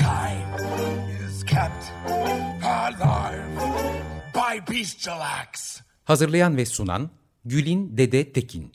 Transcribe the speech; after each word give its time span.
Mankind 0.00 0.60
is 1.28 1.44
kept 1.44 1.92
alive 2.64 3.60
by 4.34 4.72
bestial 4.72 5.20
acts. 5.20 5.80
Hazırlayan 6.04 6.56
ve 6.56 6.66
sunan 6.66 7.10
Gülin 7.44 7.96
Dede 7.96 8.32
Tekin. 8.32 8.72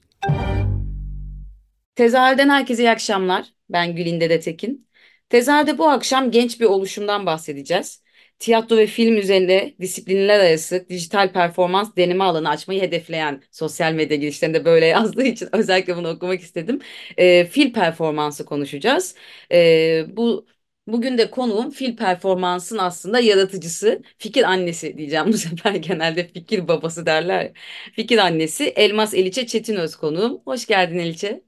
Tezahürden 1.96 2.50
herkese 2.50 2.84
iyi 2.84 2.90
akşamlar. 2.90 3.46
Ben 3.70 3.96
Gülin 3.96 4.22
Dede 4.22 4.40
Tekin. 4.40 4.88
Tezahürde 5.30 5.78
bu 5.78 5.90
akşam 5.90 6.32
genç 6.32 6.60
bir 6.60 6.66
oluşumdan 6.66 7.26
bahsedeceğiz. 7.26 8.04
Tiyatro 8.40 8.78
ve 8.78 8.88
film 8.88 9.18
üzerinde 9.18 9.76
disiplinler 9.82 10.40
arası 10.40 10.86
dijital 10.90 11.34
performans 11.34 11.96
deneme 11.98 12.24
alanı 12.24 12.50
açmayı 12.50 12.82
hedefleyen 12.82 13.44
sosyal 13.52 13.94
medya 13.94 14.18
girişlerinde 14.18 14.66
böyle 14.66 14.86
yazdığı 14.86 15.24
için 15.24 15.50
özellikle 15.56 15.98
bunu 15.98 16.10
okumak 16.10 16.42
istedim. 16.42 16.80
E, 17.18 17.46
fil 17.46 17.74
performansı 17.74 18.46
konuşacağız. 18.46 19.16
E, 19.52 20.06
bu 20.18 20.46
Bugün 20.92 21.18
de 21.18 21.32
konuğum 21.32 21.70
fil 21.72 21.96
performansın 21.98 22.78
aslında 22.78 23.20
yaratıcısı, 23.20 24.02
fikir 24.18 24.44
annesi 24.44 24.98
diyeceğim 24.98 25.28
bu 25.28 25.34
sefer 25.38 25.76
genelde 25.76 26.28
fikir 26.28 26.68
babası 26.68 27.06
derler. 27.06 27.52
Fikir 27.94 28.18
annesi 28.18 28.64
Elmas 28.66 29.14
Eliçe 29.14 29.48
Çetinöz 29.48 29.96
konuğum. 29.96 30.42
Hoş 30.46 30.66
geldin 30.68 30.98
Eliçe. 31.00 31.44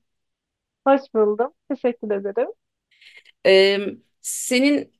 Hoş 0.87 1.01
buldum. 1.13 1.53
Teşekkür 1.69 2.11
ederim. 2.11 2.47
Ee, 3.45 3.79
senin 4.21 4.92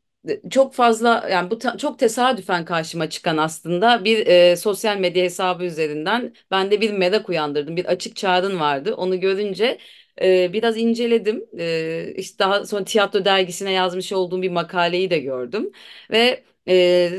çok 0.49 0.73
fazla 0.73 1.27
yani 1.31 1.51
bu 1.51 1.59
çok 1.77 1.99
tesadüfen 1.99 2.65
karşıma 2.65 3.09
çıkan 3.09 3.37
aslında 3.37 4.05
bir 4.05 4.27
e, 4.27 4.55
sosyal 4.55 4.97
medya 4.97 5.23
hesabı 5.23 5.63
üzerinden 5.65 6.33
ben 6.51 6.71
de 6.71 6.81
bir 6.81 6.91
merak 6.93 7.29
uyandırdım. 7.29 7.75
Bir 7.77 7.85
açık 7.85 8.15
çağrın 8.15 8.59
vardı. 8.59 8.95
Onu 8.95 9.19
görünce 9.19 9.77
e, 10.21 10.53
biraz 10.53 10.77
inceledim. 10.77 11.45
E, 11.59 12.13
işte 12.17 12.39
daha 12.39 12.65
sonra 12.65 12.83
tiyatro 12.83 13.25
dergisine 13.25 13.71
yazmış 13.71 14.13
olduğum 14.13 14.41
bir 14.41 14.51
makaleyi 14.51 15.09
de 15.09 15.19
gördüm 15.19 15.71
ve 16.11 16.43
e, 16.67 17.11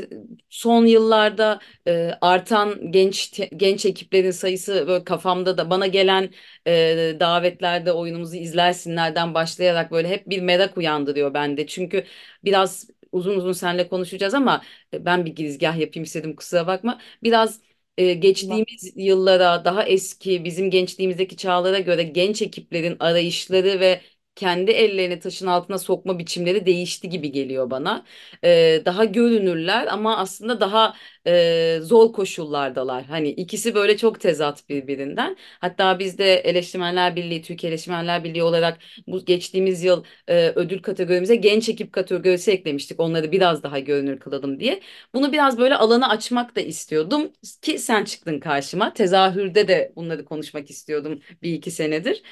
son 0.49 0.85
yıllarda 0.85 1.59
e, 1.87 2.11
artan 2.21 2.91
genç 2.91 3.39
genç 3.57 3.85
ekiplerin 3.85 4.31
sayısı 4.31 4.85
böyle 4.87 5.03
kafamda 5.03 5.57
da 5.57 5.69
bana 5.69 5.87
gelen 5.87 6.29
e, 6.67 7.17
davetlerde 7.19 7.91
oyunumuzu 7.91 8.35
izlersinlerden 8.35 9.33
başlayarak 9.33 9.91
böyle 9.91 10.07
hep 10.09 10.29
bir 10.29 10.41
merak 10.41 10.77
uyandırıyor 10.77 11.33
bende. 11.33 11.67
Çünkü 11.67 12.05
biraz 12.43 12.87
uzun 13.15 13.35
uzun 13.37 13.51
seninle 13.51 13.87
konuşacağız 13.89 14.33
ama 14.33 14.61
ben 14.93 15.25
bir 15.25 15.31
girizgah 15.35 15.77
yapayım 15.77 16.03
istedim 16.03 16.35
kusura 16.35 16.67
bakma. 16.67 17.01
Biraz 17.23 17.59
e, 17.97 18.13
geçtiğimiz 18.13 18.93
yıllara, 18.95 19.65
daha 19.65 19.83
eski 19.83 20.43
bizim 20.45 20.69
gençliğimizdeki 20.71 21.37
çağlara 21.37 21.79
göre 21.79 22.03
genç 22.03 22.41
ekiplerin 22.41 22.97
arayışları 22.99 23.79
ve 23.79 24.01
kendi 24.35 24.71
ellerini 24.71 25.19
taşın 25.19 25.47
altına 25.47 25.77
sokma 25.77 26.19
biçimleri 26.19 26.65
değişti 26.65 27.09
gibi 27.09 27.31
geliyor 27.31 27.69
bana. 27.71 28.05
Ee, 28.43 28.81
daha 28.85 29.05
görünürler 29.05 29.87
ama 29.91 30.17
aslında 30.17 30.59
daha 30.59 30.95
e, 31.27 31.79
zor 31.81 32.13
koşullardalar. 32.13 33.05
Hani 33.05 33.29
ikisi 33.29 33.75
böyle 33.75 33.97
çok 33.97 34.19
tezat 34.19 34.69
birbirinden. 34.69 35.37
Hatta 35.61 35.99
biz 35.99 36.17
de 36.17 36.33
Eleştirmenler 36.35 37.15
Birliği, 37.15 37.41
Türkiye 37.41 37.69
Eleştirmenler 37.71 38.23
Birliği 38.23 38.43
olarak 38.43 38.77
bu 39.07 39.25
geçtiğimiz 39.25 39.83
yıl 39.83 40.03
e, 40.27 40.49
ödül 40.55 40.81
kategorimize 40.81 41.35
genç 41.35 41.69
ekip 41.69 41.93
kategorisi 41.93 42.51
eklemiştik. 42.51 42.99
Onları 42.99 43.31
biraz 43.31 43.63
daha 43.63 43.79
görünür 43.79 44.19
kılalım 44.19 44.59
diye. 44.59 44.81
Bunu 45.13 45.31
biraz 45.31 45.57
böyle 45.57 45.75
alanı 45.75 46.09
açmak 46.09 46.55
da 46.55 46.61
istiyordum 46.61 47.31
ki 47.61 47.79
sen 47.79 48.03
çıktın 48.03 48.39
karşıma. 48.39 48.93
Tezahürde 48.93 49.67
de 49.67 49.93
bunları 49.95 50.25
konuşmak 50.25 50.69
istiyordum 50.69 51.19
bir 51.41 51.53
iki 51.53 51.71
senedir 51.71 52.23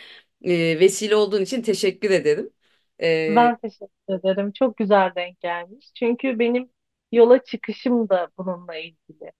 e, 0.44 0.80
vesile 0.80 1.16
olduğun 1.16 1.42
için 1.42 1.62
teşekkür 1.62 2.10
ederim. 2.12 2.50
E, 3.02 3.08
Ben 3.28 3.58
teşekkür 3.58 4.14
ederim. 4.20 4.52
Çok 4.52 4.78
güzel 4.78 5.12
denk 5.16 5.40
gelmiş. 5.40 5.92
Çünkü 5.96 6.40
benim 6.40 6.70
yola 7.12 7.44
çıkışım 7.44 8.10
da 8.10 8.30
bununla 8.38 8.76
ilgili. 8.76 9.32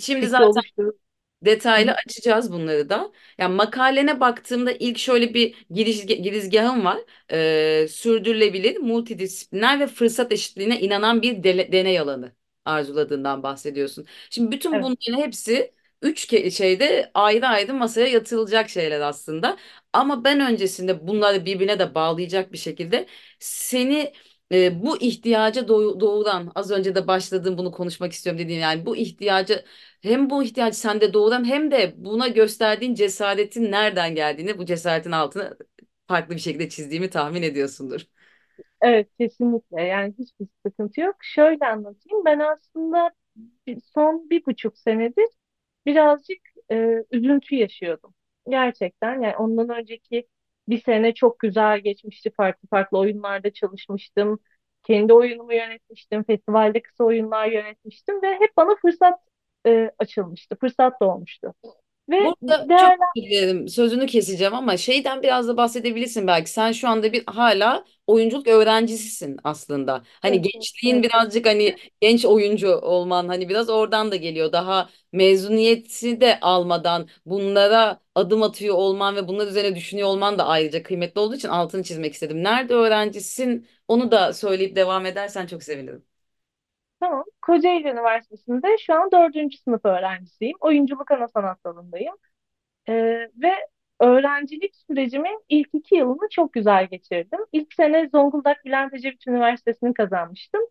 şimdi 0.00 0.26
Fikri 0.26 0.28
zaten 0.28 0.46
oluşturup 0.46 1.00
detaylı 1.42 1.92
açacağız 1.92 2.52
bunları 2.52 2.88
da. 2.88 3.12
Yani 3.38 3.54
makalene 3.56 4.20
baktığımda 4.20 4.72
ilk 4.72 4.98
şöyle 4.98 5.34
bir 5.34 5.66
giriş, 5.70 6.06
girizgahım 6.06 6.84
var. 6.84 6.98
E, 7.32 7.88
sürdürülebilir, 7.88 8.76
multidisipliner 8.78 9.80
ve 9.80 9.86
fırsat 9.86 10.32
eşitliğine 10.32 10.80
inanan 10.80 11.22
bir 11.22 11.36
dele- 11.44 11.72
deney 11.72 12.00
alanı 12.00 12.32
arzuladığından 12.64 13.42
bahsediyorsun. 13.42 14.06
Şimdi 14.30 14.52
bütün 14.52 14.72
Evet, 14.72 14.82
bunların 14.82 15.22
hepsi 15.22 15.74
üç 16.02 16.28
şeyde 16.54 17.10
ayrı 17.14 17.46
ayrı 17.46 17.74
masaya 17.74 18.06
yatırılacak 18.06 18.70
şeyler 18.70 19.00
aslında. 19.00 19.56
Ama 19.92 20.24
ben 20.24 20.40
öncesinde 20.40 21.06
bunları 21.08 21.44
birbirine 21.46 21.78
de 21.78 21.94
bağlayacak 21.94 22.52
bir 22.52 22.58
şekilde 22.58 23.06
seni 23.40 24.12
e, 24.52 24.82
bu 24.82 25.00
ihtiyaca 25.02 25.62
doğ- 25.68 26.00
doğuran 26.00 26.52
az 26.54 26.70
önce 26.70 26.94
de 26.94 27.06
başladığım 27.06 27.58
bunu 27.58 27.72
konuşmak 27.72 28.12
istiyorum 28.12 28.38
dediğin 28.40 28.60
yani 28.60 28.86
bu 28.86 28.96
ihtiyacı 28.96 29.64
hem 30.02 30.30
bu 30.30 30.42
ihtiyacı 30.42 30.78
sende 30.78 31.12
doğuran 31.14 31.44
hem 31.44 31.70
de 31.70 31.94
buna 31.96 32.28
gösterdiğin 32.28 32.94
cesaretin 32.94 33.72
nereden 33.72 34.14
geldiğini 34.14 34.58
bu 34.58 34.66
cesaretin 34.66 35.12
altını 35.12 35.58
farklı 36.08 36.34
bir 36.34 36.40
şekilde 36.40 36.68
çizdiğimi 36.68 37.10
tahmin 37.10 37.42
ediyorsundur. 37.42 38.00
evet 38.80 39.08
kesinlikle. 39.18 39.82
Yani 39.82 40.14
hiçbir 40.18 40.46
sıkıntı 40.66 41.00
yok. 41.00 41.16
Şöyle 41.20 41.66
anlatayım. 41.66 42.24
Ben 42.24 42.38
aslında 42.38 43.10
son 43.94 44.30
bir 44.30 44.46
buçuk 44.46 44.78
senedir 44.78 45.26
birazcık 45.86 46.38
e, 46.72 47.04
üzüntü 47.10 47.54
yaşıyordum. 47.56 48.14
Gerçekten. 48.48 49.20
Yani 49.22 49.36
ondan 49.36 49.68
önceki 49.80 50.28
bir 50.68 50.80
sene 50.82 51.14
çok 51.14 51.38
güzel 51.40 51.78
geçmişti. 51.80 52.30
Farklı 52.36 52.68
farklı 52.68 52.98
oyunlarda 52.98 53.52
çalışmıştım. 53.52 54.38
Kendi 54.82 55.12
oyunumu 55.12 55.54
yönetmiştim. 55.54 56.24
Festivalde 56.24 56.82
kısa 56.82 57.04
oyunlar 57.04 57.46
yönetmiştim 57.52 58.22
ve 58.22 58.34
hep 58.40 58.56
bana 58.56 58.76
fırsat 58.76 59.20
e, 59.66 59.90
açılmıştı. 59.98 60.56
Fırsat 60.60 61.00
doğmuştu. 61.00 61.54
Ve 62.08 62.36
Burada 62.46 62.68
çok 62.76 62.92
değerler 62.98 63.08
özür 63.16 63.30
dilerim, 63.30 63.68
sözünü 63.68 64.06
keseceğim 64.06 64.54
ama 64.54 64.76
şeyden 64.76 65.22
biraz 65.22 65.48
da 65.48 65.56
bahsedebilirsin 65.56 66.26
belki. 66.26 66.50
Sen 66.50 66.72
şu 66.72 66.88
anda 66.88 67.12
bir 67.12 67.24
hala 67.26 67.84
oyunculuk 68.06 68.46
öğrencisisin 68.48 69.36
aslında. 69.44 70.02
Hani 70.22 70.42
gençliğin 70.42 71.02
birazcık 71.02 71.46
hani 71.46 71.76
genç 72.00 72.24
oyuncu 72.24 72.68
olman 72.78 73.28
hani 73.28 73.48
biraz 73.48 73.68
oradan 73.70 74.10
da 74.12 74.16
geliyor. 74.16 74.52
Daha 74.52 74.90
mezuniyeti 75.12 76.20
de 76.20 76.40
almadan 76.40 77.08
bunlara 77.26 78.00
adım 78.14 78.42
atıyor 78.42 78.74
olman 78.74 79.16
ve 79.16 79.28
bunlar 79.28 79.46
üzerine 79.46 79.76
düşünüyor 79.76 80.08
olman 80.08 80.38
da 80.38 80.46
ayrıca 80.46 80.82
kıymetli 80.82 81.20
olduğu 81.20 81.34
için 81.34 81.48
altını 81.48 81.82
çizmek 81.82 82.14
istedim. 82.14 82.42
Nerede 82.44 82.74
öğrencisin? 82.74 83.66
Onu 83.88 84.10
da 84.10 84.32
söyleyip 84.32 84.76
devam 84.76 85.06
edersen 85.06 85.46
çok 85.46 85.62
sevinirim. 85.62 86.15
Tamam. 87.00 87.24
Kocaeli 87.42 87.88
Üniversitesi'nde 87.88 88.78
şu 88.78 88.94
an 88.94 89.10
dördüncü 89.12 89.58
sınıf 89.58 89.84
öğrencisiyim. 89.84 90.56
Oyunculuk 90.60 91.10
ana 91.10 91.28
sanat 91.28 91.64
dalındayım. 91.64 92.14
Ee, 92.88 92.94
ve 93.36 93.52
öğrencilik 94.00 94.76
sürecimin 94.76 95.44
ilk 95.50 95.68
iki 95.74 95.96
yılını 95.96 96.28
çok 96.30 96.52
güzel 96.52 96.86
geçirdim. 96.86 97.40
İlk 97.52 97.74
sene 97.74 98.08
Zonguldak 98.08 98.66
Bülent 98.66 98.94
Ecevit 98.94 99.28
Üniversitesi'ni 99.28 99.94
kazanmıştım. 99.94 100.62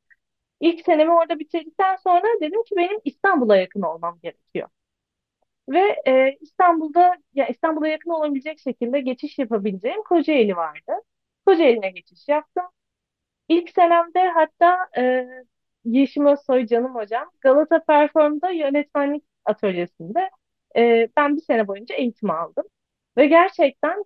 İlk 0.61 0.85
senemi 0.85 1.11
orada 1.13 1.39
bitirdikten 1.39 1.95
sonra 1.97 2.27
dedim 2.41 2.63
ki 2.63 2.75
benim 2.77 2.99
İstanbul'a 3.05 3.57
yakın 3.57 3.81
olmam 3.81 4.19
gerekiyor. 4.23 4.69
Ve 5.69 5.79
e, 6.07 6.37
İstanbul'da 6.41 7.17
ya 7.33 7.47
İstanbul'a 7.47 7.87
yakın 7.87 8.09
olabilecek 8.09 8.59
şekilde 8.59 8.99
geçiş 9.01 9.39
yapabileceğim 9.39 10.03
Kocaeli 10.03 10.55
vardı. 10.55 10.91
Kocaeli'ne 11.45 11.89
geçiş 11.91 12.27
yaptım. 12.27 12.63
İlk 13.49 13.69
senemde 13.71 14.29
hatta 14.29 14.77
e, 14.97 15.27
Yeşim 15.85 16.25
Özsoy 16.25 16.65
canım 16.67 16.95
hocam 16.95 17.31
Galata 17.41 17.83
Perform'da 17.85 18.49
yönetmenlik 18.51 19.23
atölyesinde 19.45 20.29
e, 20.77 21.09
ben 21.17 21.35
bir 21.37 21.41
sene 21.41 21.67
boyunca 21.67 21.95
eğitim 21.95 22.29
aldım. 22.29 22.65
Ve 23.17 23.27
gerçekten 23.27 24.03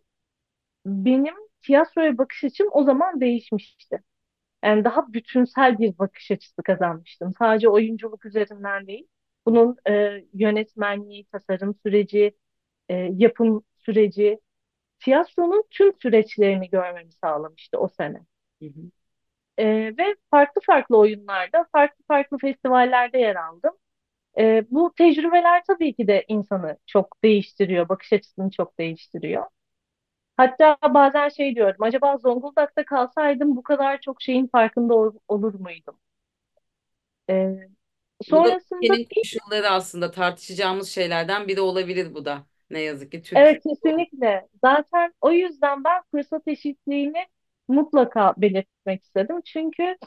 benim 0.86 1.36
tiyatroya 1.62 2.18
bakış 2.18 2.44
açım 2.44 2.68
o 2.72 2.84
zaman 2.84 3.22
değişmişti. 3.22 4.00
Yani 4.66 4.84
daha 4.86 5.14
bütünsel 5.14 5.80
bir 5.80 6.00
bakış 6.00 6.32
açısı 6.32 6.64
kazanmıştım. 6.64 7.34
Sadece 7.40 7.70
oyunculuk 7.70 8.26
üzerinden 8.26 8.88
değil. 8.88 9.08
Bunun 9.48 9.78
e, 9.90 10.24
yönetmenliği, 10.34 11.26
tasarım 11.26 11.76
süreci, 11.84 12.38
e, 12.90 12.96
yapım 12.96 13.64
süreci, 13.78 14.40
tiyatronun 15.00 15.64
tüm 15.72 15.94
süreçlerini 16.02 16.70
görmemi 16.70 17.14
sağlamıştı 17.14 17.80
o 17.80 17.88
sene. 17.88 18.18
Hı 18.64 18.66
hı. 18.68 18.92
E, 19.60 19.66
ve 20.00 20.16
farklı 20.32 20.62
farklı 20.68 20.98
oyunlarda, 20.98 21.68
farklı 21.74 22.06
farklı 22.08 22.40
festivallerde 22.40 23.20
yer 23.20 23.38
aldım. 23.38 23.74
E, 24.40 24.66
bu 24.72 24.94
tecrübeler 24.98 25.64
tabii 25.68 25.96
ki 25.96 26.08
de 26.08 26.26
insanı 26.28 26.78
çok 26.88 27.24
değiştiriyor, 27.24 27.90
bakış 27.90 28.14
açısını 28.14 28.52
çok 28.52 28.80
değiştiriyor. 28.80 29.46
Hatta 30.38 30.78
bazen 30.94 31.30
şey 31.30 31.56
diyorum, 31.56 31.84
acaba 31.84 32.18
Zonguldak'ta 32.18 32.86
kalsaydım 32.86 33.56
bu 33.58 33.64
kadar 33.64 34.02
çok 34.02 34.22
şeyin 34.22 34.48
farkında 34.48 34.96
ol- 34.96 35.20
olur 35.28 35.54
muydum? 35.54 36.00
E, 37.30 37.70
Bu 38.28 38.44
da 38.44 38.50
sonrasında 38.52 38.94
ülkenin 38.94 39.06
koşulları 39.16 39.70
aslında 39.70 40.12
tartışacağımız 40.12 40.90
şeylerden 40.90 41.48
biri 41.48 41.62
olabilir 41.62 42.14
bu 42.14 42.26
da. 42.26 42.48
Ne 42.70 42.82
yazık 42.82 43.12
ki 43.12 43.22
Türkiye. 43.22 43.36
Evet 43.36 43.64
kesinlikle. 43.64 44.48
Zaten 44.64 45.14
o 45.22 45.32
yüzden 45.32 45.84
ben 45.84 46.02
fırsat 46.12 46.48
eşitliğini 46.48 47.26
mutlaka 47.70 48.34
belirtmek 48.38 49.04
istedim. 49.04 49.42
Çünkü 49.46 49.98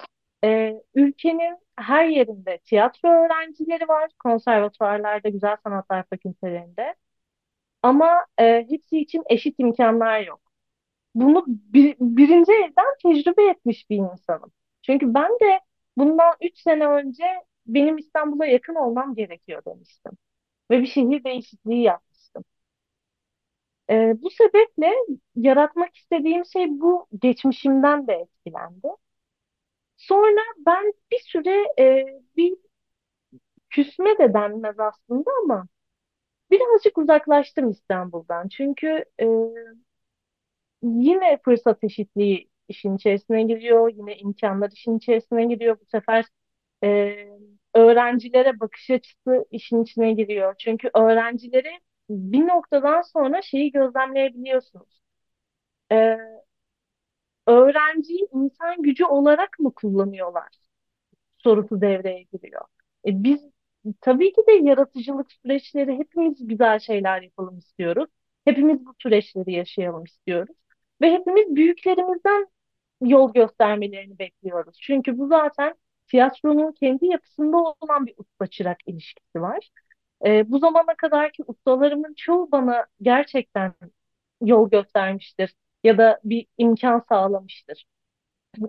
e, 0.45 0.75
ülkenin 0.95 1.59
her 1.79 2.07
yerinde 2.07 2.59
tiyatro 2.59 3.09
öğrencileri 3.11 3.89
var, 3.89 4.11
konservatuvarlarda, 4.25 5.29
güzel 5.29 5.57
sanatlar 5.65 6.05
fakültelerinde. 6.11 6.95
Ama 7.83 8.27
e, 8.41 8.67
hepsi 8.71 8.99
için 8.99 9.23
eşit 9.31 9.55
imkanlar 9.59 10.21
yok. 10.21 10.41
Bunu 11.15 11.45
bir- 11.49 11.97
birinci 12.01 12.53
elden 12.53 12.87
tecrübe 13.03 13.49
etmiş 13.51 13.91
bir 13.91 13.97
insanım. 13.97 14.53
Çünkü 14.83 15.15
ben 15.15 15.31
de 15.33 15.61
bundan 15.99 16.35
üç 16.43 16.59
sene 16.59 16.87
önce 16.89 17.25
benim 17.67 17.99
İstanbul'a 17.99 18.47
yakın 18.47 18.75
olmam 18.75 19.15
gerekiyor 19.15 19.63
demiştim. 19.67 20.13
Ve 20.71 20.81
bir 20.83 20.87
şehir 20.87 21.25
değişikliği 21.25 21.83
yapmıştım. 21.83 22.12
Ee, 23.91 24.15
bu 24.23 24.31
sebeple 24.31 24.93
yaratmak 25.37 25.97
istediğim 25.97 26.45
şey 26.47 26.67
bu 26.81 27.07
geçmişimden 27.23 28.07
de 28.07 28.13
etkilendi. 28.13 28.89
Sonra 29.97 30.41
ben 30.67 30.93
bir 31.13 31.19
süre 31.19 31.67
e, 31.79 32.07
bir 32.37 32.55
küsme 33.71 34.19
de 34.19 34.35
denmez 34.35 34.79
aslında 34.81 35.31
ama 35.43 35.67
birazcık 36.53 36.99
uzaklaştım 36.99 37.71
İstanbul'dan. 37.71 38.49
Çünkü 38.49 39.07
e, 39.23 39.27
yine 40.83 41.39
fırsat 41.45 41.85
eşitliği 41.85 42.51
işin 42.69 42.97
içerisine 42.97 43.43
giriyor, 43.43 43.93
yine 43.95 44.17
imkanlar 44.17 44.71
işin 44.71 44.99
içerisine 44.99 45.45
giriyor. 45.47 45.81
Bu 45.81 45.85
sefer 45.87 46.25
e, 46.85 47.15
öğrencilere 47.75 48.61
bakış 48.61 48.91
açısı 48.91 49.47
işin 49.51 49.83
içine 49.83 50.13
giriyor. 50.13 50.55
Çünkü 50.59 50.91
öğrencileri 50.95 51.71
bir 52.11 52.47
noktadan 52.49 53.03
sonra 53.03 53.43
şeyi 53.43 53.73
gözlemleyebiliyorsunuz. 53.73 55.01
E, 55.91 56.19
öğrenciyi 57.47 58.29
insan 58.35 58.83
gücü 58.83 59.05
olarak 59.05 59.59
mı 59.59 59.73
kullanıyorlar 59.75 60.49
sorusu 61.39 61.81
devreye 61.81 62.23
giriyor. 62.23 62.63
E 63.07 63.25
biz 63.25 63.43
tabii 64.01 64.33
ki 64.33 64.43
de 64.49 64.53
yaratıcılık 64.53 65.33
süreçleri 65.33 65.99
hepimiz 65.99 66.49
güzel 66.49 66.79
şeyler 66.79 67.23
yapalım 67.23 67.59
istiyoruz. 67.59 68.11
Hepimiz 68.45 68.87
bu 68.87 68.95
süreçleri 69.03 69.53
yaşayalım 69.53 70.05
istiyoruz. 70.05 70.57
Ve 71.01 71.13
hepimiz 71.13 71.57
büyüklerimizden 71.57 72.47
yol 73.03 73.35
göstermelerini 73.35 74.19
bekliyoruz. 74.19 74.79
Çünkü 74.83 75.19
bu 75.19 75.29
zaten 75.29 75.75
tiyatronun 76.09 76.73
kendi 76.73 77.07
yapısında 77.07 77.57
olan 77.59 78.07
bir 78.07 78.15
usta 78.19 78.47
çırak 78.47 78.79
ilişkisi 78.89 79.43
var. 79.43 79.71
E, 80.27 80.51
bu 80.53 80.59
zamana 80.59 80.95
kadarki 80.97 81.43
ustalarımın 81.47 82.15
çoğu 82.15 82.53
bana 82.53 82.87
gerçekten 83.03 83.75
yol 84.43 84.71
göstermiştir 84.71 85.55
ya 85.85 85.99
da 85.99 86.21
bir 86.25 86.47
imkan 86.59 87.05
sağlamıştır. 87.09 87.85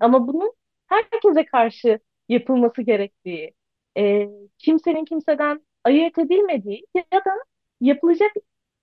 Ama 0.01 0.27
bunun 0.27 0.53
herkese 0.87 1.45
karşı 1.45 1.99
yapılması 2.29 2.81
gerektiği, 2.81 3.53
e, 3.97 4.29
kimsenin 4.59 5.05
kimseden 5.05 5.65
ayırt 5.83 6.17
edilmediği 6.17 6.85
ya 6.95 7.25
da 7.25 7.31
yapılacak 7.81 8.31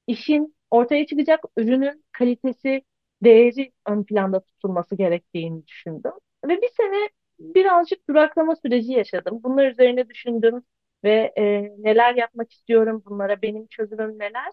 işin, 0.06 0.56
ortaya 0.70 1.06
çıkacak 1.06 1.40
ürünün 1.56 2.04
kalitesi, 2.12 2.82
değeri 3.24 3.72
ön 3.86 4.04
planda 4.04 4.40
tutulması 4.40 4.96
gerektiğini 4.96 5.66
düşündüm. 5.66 6.12
Ve 6.48 6.62
bir 6.62 6.68
sene 6.68 7.08
birazcık 7.38 8.08
duraklama 8.08 8.56
süreci 8.56 8.92
yaşadım. 8.92 9.40
Bunlar 9.42 9.66
üzerine 9.70 10.08
düşündüm 10.08 10.62
ve 11.04 11.32
e, 11.38 11.62
neler 11.78 12.14
yapmak 12.14 12.52
istiyorum, 12.52 13.02
bunlara 13.06 13.42
benim 13.42 13.66
çözümüm 13.66 14.18
neler. 14.18 14.52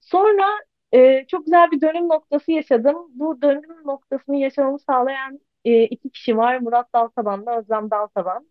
Sonra 0.00 0.44
e, 0.92 1.26
çok 1.26 1.44
güzel 1.44 1.70
bir 1.70 1.80
dönüm 1.80 2.08
noktası 2.08 2.52
yaşadım. 2.52 2.96
Bu 3.10 3.42
dönüm 3.42 3.86
noktasını 3.86 4.36
yaşamamı 4.36 4.78
sağlayan 4.78 5.40
e, 5.64 5.82
iki 5.84 6.10
kişi 6.10 6.36
var. 6.36 6.58
Murat 6.58 6.92
Daltaban'la 6.94 7.58
Özlem 7.58 7.90
Daltaban. 7.90 8.50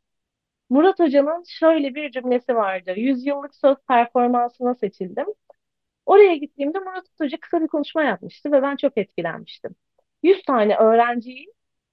Murat 0.69 0.99
Hoca'nın 0.99 1.43
şöyle 1.47 1.95
bir 1.95 2.11
cümlesi 2.11 2.55
vardı. 2.55 2.93
Yüzyıllık 2.97 3.55
söz 3.55 3.77
performansına 3.89 4.75
seçildim. 4.75 5.27
Oraya 6.05 6.35
gittiğimde 6.35 6.79
Murat 6.79 7.05
Hoca 7.21 7.39
kısa 7.39 7.61
bir 7.61 7.67
konuşma 7.67 8.03
yapmıştı 8.03 8.51
ve 8.51 8.61
ben 8.61 8.75
çok 8.75 8.97
etkilenmiştim. 8.97 9.75
100 10.23 10.43
tane 10.43 10.77
öğrenciyi 10.77 11.47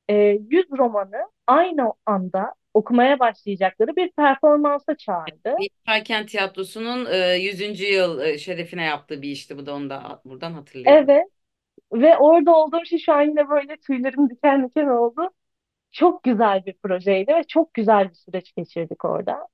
e, 0.09 0.15
100 0.51 0.67
romanı 0.79 1.17
aynı 1.47 1.93
anda 2.07 2.55
okumaya 2.79 3.19
başlayacakları 3.19 3.97
bir 3.97 4.11
performansa 4.13 4.97
çağırdı. 4.97 5.55
Yaparken 5.61 6.27
Tiyatrosu'nun 6.27 7.07
e, 7.07 7.37
100. 7.37 7.85
yıl 7.85 8.21
e, 8.21 8.39
şerefine 8.39 8.85
yaptığı 8.85 9.23
bir 9.23 9.29
işti. 9.31 9.59
Bu 9.59 9.67
da 9.67 9.75
onu 9.75 9.91
da 9.91 10.23
buradan 10.25 10.53
hatırlayalım. 10.53 11.09
Evet 11.09 11.25
ve 11.93 12.19
orada 12.19 12.57
olduğum 12.57 12.85
şey 12.87 12.99
şu 12.99 13.13
an 13.13 13.23
yine 13.23 13.49
böyle 13.49 13.77
tüylerim 13.77 14.31
diken 14.31 14.69
diken 14.69 14.87
oldu. 14.87 15.31
Çok 15.93 16.25
güzel 16.25 16.67
bir 16.67 16.75
projeydi 16.75 17.35
ve 17.35 17.45
çok 17.45 17.75
güzel 17.75 18.11
bir 18.11 18.15
süreç 18.15 18.55
geçirdik 18.57 19.05
orada. 19.07 19.49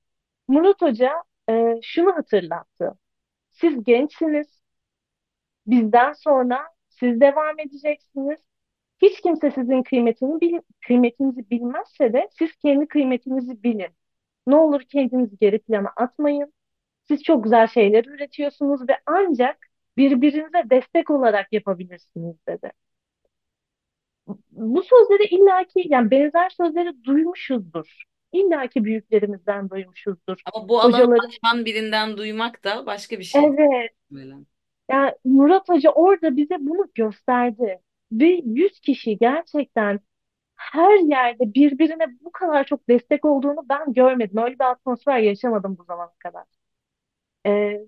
Murat 0.47 0.81
Hoca 0.83 1.11
e, 1.49 1.75
şunu 1.83 2.15
hatırlattı. 2.17 2.93
Siz 3.51 3.83
gençsiniz. 3.85 4.61
Bizden 5.67 6.13
sonra 6.13 6.59
siz 6.89 7.21
devam 7.21 7.59
edeceksiniz. 7.59 8.39
Hiç 9.05 9.21
kimse 9.21 9.51
sizin 9.51 9.83
kıymetini 9.83 10.41
bil, 10.41 10.59
kıymetinizi 10.87 11.49
bilmezse 11.49 12.13
de 12.13 12.29
siz 12.39 12.55
kendi 12.55 12.87
kıymetinizi 12.87 13.63
bilin. 13.63 13.87
Ne 14.47 14.55
olur 14.55 14.81
kendinizi 14.81 15.37
geri 15.41 15.59
plana 15.59 15.93
atmayın. 15.97 16.53
Siz 17.07 17.23
çok 17.23 17.43
güzel 17.43 17.67
şeyler 17.67 18.05
üretiyorsunuz 18.05 18.89
ve 18.89 18.93
ancak 19.05 19.57
birbirinize 19.97 20.69
destek 20.69 21.09
olarak 21.09 21.53
yapabilirsiniz 21.53 22.35
dedi. 22.47 22.71
Bu 24.51 24.83
sözleri 24.83 25.23
illaki 25.23 25.83
yani 25.85 26.11
benzer 26.11 26.49
sözleri 26.49 27.03
duymuşuzdur. 27.03 28.03
İllaki 28.33 28.83
büyüklerimizden 28.83 29.69
duymuşuzdur. 29.69 30.41
Ama 30.53 30.69
bu 30.69 30.81
alanı 30.81 30.95
Hocaların 30.97 31.27
açan 31.27 31.65
birinden 31.65 32.17
duymak 32.17 32.63
da 32.63 32.85
başka 32.85 33.19
bir 33.19 33.23
şey. 33.23 33.41
evet 33.43 33.91
Böyle. 34.11 34.35
yani 34.91 35.13
Murat 35.25 35.69
Hoca 35.69 35.89
orada 35.91 36.37
bize 36.37 36.55
bunu 36.59 36.87
gösterdi. 36.95 37.79
Ve 38.11 38.25
100 38.45 38.79
kişi 38.79 39.17
gerçekten 39.17 39.99
her 40.55 40.99
yerde 40.99 41.53
birbirine 41.55 42.05
bu 42.21 42.31
kadar 42.31 42.65
çok 42.65 42.89
destek 42.89 43.25
olduğunu 43.25 43.69
ben 43.69 43.93
görmedim. 43.93 44.37
Öyle 44.37 44.55
bir 44.55 44.71
atmosfer 44.71 45.19
yaşamadım 45.19 45.77
bu 45.79 45.83
zamana 45.83 46.13
kadar. 46.19 46.45
Ee, 47.45 47.81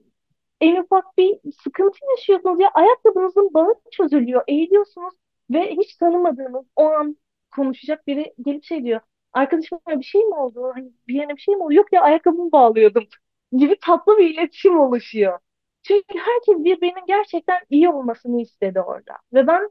en 0.61 0.77
ufak 0.83 1.17
bir 1.17 1.39
sıkıntı 1.63 1.99
yaşıyorsunuz 2.11 2.61
ya 2.61 2.69
ayakkabınızın 2.75 3.55
bağı 3.55 3.75
çözülüyor, 3.91 4.43
eğiliyorsunuz 4.47 5.13
ve 5.51 5.71
hiç 5.75 5.95
tanımadığınız 5.97 6.65
o 6.75 6.83
an 6.85 7.17
konuşacak 7.55 8.07
biri 8.07 8.35
gelip 8.45 8.63
şey 8.63 8.83
diyor. 8.85 9.01
Arkadaşım 9.33 9.79
bir 9.89 10.03
şey 10.03 10.21
mi 10.25 10.35
oldu? 10.35 10.71
Hani 10.75 10.91
bir 11.07 11.15
yerine 11.15 11.35
bir 11.35 11.41
şey 11.41 11.55
mi 11.55 11.63
oldu? 11.63 11.73
Yok 11.73 11.93
ya 11.93 12.01
ayakkabımı 12.03 12.53
bağlıyordum 12.53 13.05
gibi 13.57 13.77
tatlı 13.81 14.17
bir 14.17 14.29
iletişim 14.35 14.79
oluşuyor. 14.79 15.39
Çünkü 15.83 16.19
herkes 16.19 16.65
birbirinin 16.65 17.05
gerçekten 17.07 17.59
iyi 17.69 17.89
olmasını 17.89 18.41
istedi 18.41 18.81
orada. 18.81 19.13
Ve 19.33 19.47
ben 19.47 19.69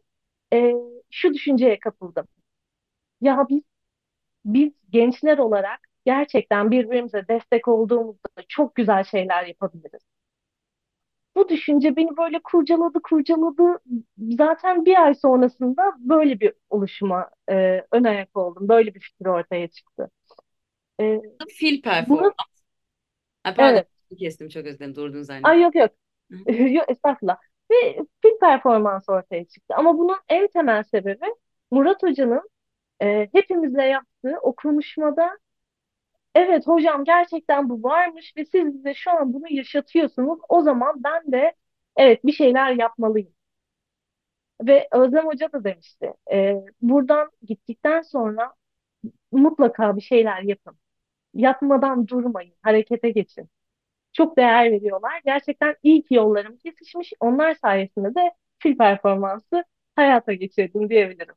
e, 0.56 0.74
şu 1.10 1.34
düşünceye 1.34 1.78
kapıldım. 1.80 2.28
Ya 3.20 3.46
biz 3.50 3.62
biz 4.44 4.72
gençler 4.90 5.38
olarak 5.38 5.80
gerçekten 6.06 6.70
birbirimize 6.70 7.28
destek 7.28 7.68
olduğumuzda 7.68 8.28
çok 8.48 8.74
güzel 8.74 9.04
şeyler 9.04 9.46
yapabiliriz. 9.46 10.02
Bu 11.36 11.48
düşünce 11.48 11.96
beni 11.96 12.16
böyle 12.16 12.40
kurcaladı, 12.44 12.98
kurcaladı. 13.02 13.78
Zaten 14.18 14.84
bir 14.84 15.02
ay 15.04 15.14
sonrasında 15.14 15.82
böyle 15.98 16.40
bir 16.40 16.52
oluşuma 16.70 17.30
e, 17.50 17.84
ön 17.92 18.04
ayak 18.04 18.36
oldum. 18.36 18.68
Böyle 18.68 18.94
bir 18.94 19.00
fikir 19.00 19.26
ortaya 19.26 19.68
çıktı. 19.68 20.10
E, 21.00 21.20
Fil 21.58 21.82
performans. 21.82 22.06
bunu, 22.08 22.34
Ha, 23.44 23.54
pardon 23.54 23.82
evet. 23.82 23.88
kestim 24.18 24.48
çok 24.48 24.66
özür 24.66 24.78
dilerim. 24.78 24.94
Durdun 24.94 25.22
Ay 25.42 25.60
zannettim. 25.62 25.62
yok 25.62 25.74
yok. 25.74 25.90
Hı. 26.30 26.36
Yok 26.76 26.90
estağfurullah. 26.90 27.38
Ve 27.70 27.96
fil 28.22 28.38
performans 28.40 29.08
ortaya 29.08 29.44
çıktı. 29.44 29.74
Ama 29.76 29.98
bunun 29.98 30.16
en 30.28 30.48
temel 30.48 30.82
sebebi 30.82 31.26
Murat 31.70 32.02
Hoca'nın 32.02 32.50
e, 33.02 33.28
hepimizle 33.32 33.82
yaptığı 33.84 34.38
o 34.42 34.56
konuşmada 34.56 35.38
evet 36.34 36.66
hocam 36.66 37.04
gerçekten 37.04 37.68
bu 37.68 37.82
varmış 37.82 38.34
ve 38.36 38.44
siz 38.44 38.74
bize 38.74 38.94
şu 38.94 39.10
an 39.10 39.34
bunu 39.34 39.44
yaşatıyorsunuz. 39.52 40.38
O 40.48 40.62
zaman 40.62 41.04
ben 41.04 41.32
de 41.32 41.54
evet 41.96 42.24
bir 42.26 42.32
şeyler 42.32 42.72
yapmalıyım. 42.72 43.34
Ve 44.62 44.88
Özlem 44.92 45.26
Hoca 45.26 45.52
da 45.52 45.64
demişti. 45.64 46.12
e, 46.32 46.54
buradan 46.82 47.30
gittikten 47.42 48.02
sonra 48.02 48.54
mutlaka 49.32 49.96
bir 49.96 50.00
şeyler 50.02 50.42
yapın. 50.42 50.78
Yapmadan 51.34 52.08
durmayın, 52.08 52.56
harekete 52.62 53.10
geçin. 53.10 53.50
Çok 54.16 54.36
değer 54.36 54.72
veriyorlar. 54.72 55.20
Gerçekten 55.24 55.76
iyi 55.82 56.02
ki 56.04 56.14
yollarım 56.14 56.56
kesişmiş. 56.58 57.12
Onlar 57.20 57.54
sayesinde 57.54 58.14
de 58.14 58.32
fil 58.58 58.76
performansı 58.78 59.64
hayata 59.96 60.32
geçirdim 60.32 60.88
diyebilirim. 60.90 61.34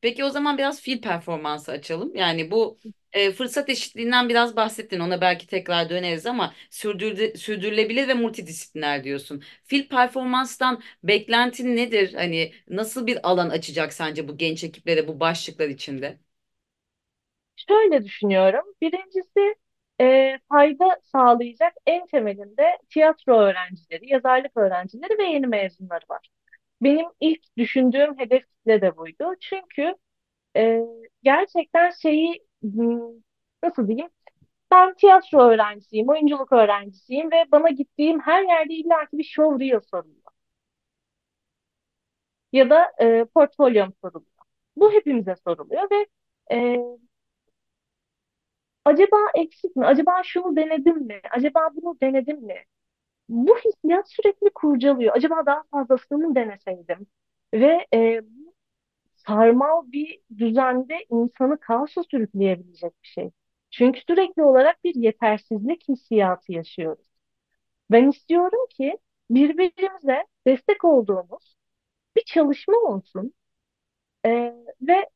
Peki 0.00 0.24
o 0.24 0.30
zaman 0.30 0.58
biraz 0.58 0.80
fiil 0.80 1.00
performansı 1.02 1.72
açalım. 1.72 2.16
Yani 2.16 2.50
bu 2.50 2.78
e, 3.12 3.32
fırsat 3.32 3.68
eşitliğinden 3.68 4.28
biraz 4.28 4.56
bahsettin. 4.56 5.00
Ona 5.00 5.20
belki 5.20 5.46
tekrar 5.46 5.90
döneriz 5.90 6.26
ama 6.26 6.54
sürdürde, 6.70 7.36
sürdürülebilir 7.36 8.08
ve 8.08 8.14
multidisipliner 8.14 9.04
diyorsun. 9.04 9.42
Fiil 9.64 9.88
performanstan 9.88 10.82
beklentin 11.02 11.76
nedir? 11.76 12.14
Hani 12.14 12.52
nasıl 12.68 13.06
bir 13.06 13.28
alan 13.30 13.50
açacak 13.50 13.92
sence 13.92 14.28
bu 14.28 14.36
genç 14.38 14.64
ekiplere 14.64 15.08
bu 15.08 15.20
başlıklar 15.20 15.68
içinde? 15.68 16.18
Şöyle 17.56 18.04
düşünüyorum. 18.04 18.64
Birincisi 18.82 19.54
e, 20.00 20.38
fayda 20.48 21.00
sağlayacak 21.04 21.72
en 21.86 22.06
temelinde 22.06 22.78
tiyatro 22.90 23.38
öğrencileri, 23.40 24.08
yazarlık 24.12 24.56
öğrencileri 24.56 25.18
ve 25.18 25.24
yeni 25.24 25.46
mezunları 25.46 26.04
var. 26.10 26.28
Benim 26.82 27.06
ilk 27.20 27.56
düşündüğüm 27.58 28.18
hedef 28.18 28.46
kitle 28.48 28.82
de 28.82 28.96
buydu. 28.96 29.34
Çünkü 29.40 29.94
e, 30.56 30.82
gerçekten 31.22 31.90
şeyi 31.90 32.46
hmm, 32.62 33.00
nasıl 33.64 33.88
diyeyim? 33.88 34.10
Ben 34.72 34.94
tiyatro 34.94 35.40
öğrencisiyim, 35.50 36.08
oyunculuk 36.08 36.52
öğrencisiyim 36.52 37.32
ve 37.32 37.44
bana 37.52 37.70
gittiğim 37.70 38.20
her 38.20 38.42
yerde 38.44 38.74
illaki 38.74 39.18
bir 39.18 39.24
show 39.24 39.64
reel 39.66 39.80
soruluyor. 39.80 40.22
Ya 42.52 42.70
da 42.70 42.92
e, 43.00 43.24
portfolyom 43.24 43.92
soruluyor. 44.02 44.32
Bu 44.76 44.92
hepimize 44.92 45.34
soruluyor 45.44 45.88
ve 45.90 46.06
e, 46.52 46.78
acaba 48.86 49.16
eksik 49.34 49.76
mi? 49.76 49.86
Acaba 49.86 50.22
şunu 50.24 50.56
denedim 50.56 50.98
mi? 51.06 51.20
Acaba 51.32 51.70
bunu 51.76 52.00
denedim 52.02 52.38
mi? 52.46 52.56
Bu 53.30 53.56
hissiyat 53.58 54.10
sürekli 54.12 54.50
kurcalıyor. 54.54 55.16
Acaba 55.16 55.46
daha 55.46 55.64
fazlasını 55.72 56.18
mı 56.28 56.34
deneseydim? 56.36 57.08
Ve 57.54 57.86
e, 57.94 58.22
sarmal 59.16 59.92
bir 59.92 60.20
düzende 60.38 60.94
insanı 61.10 61.60
kaosa 61.60 62.02
sürükleyebilecek 62.10 62.92
bir 63.02 63.08
şey. 63.08 63.30
Çünkü 63.70 64.00
sürekli 64.08 64.42
olarak 64.42 64.84
bir 64.84 64.94
yetersizlik 64.94 65.88
hissiyatı 65.88 66.52
yaşıyoruz. 66.52 67.06
Ben 67.90 68.10
istiyorum 68.10 68.66
ki 68.70 68.98
birbirimize 69.30 70.26
destek 70.46 70.84
olduğumuz 70.84 71.56
bir 72.16 72.22
çalışma 72.26 72.76
olsun. 72.78 73.34
Ee, 74.26 74.54
ve 74.82 75.10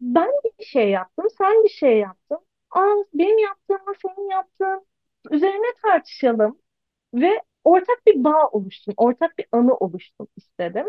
ben 0.00 0.30
bir 0.60 0.64
şey 0.64 0.90
yaptım, 0.90 1.26
sen 1.38 1.64
bir 1.64 1.68
şey 1.70 1.98
yaptın. 1.98 2.38
Aa, 2.70 2.94
benim 3.14 3.38
yaptığımla 3.38 3.94
senin 4.02 4.30
yaptığın 4.30 4.86
üzerine 5.30 5.66
tartışalım 5.82 6.58
ve 7.14 7.42
ortak 7.64 8.06
bir 8.06 8.24
bağ 8.24 8.48
oluşsun, 8.48 8.94
ortak 8.96 9.38
bir 9.38 9.46
anı 9.52 9.74
oluşsun 9.76 10.28
istedim. 10.36 10.86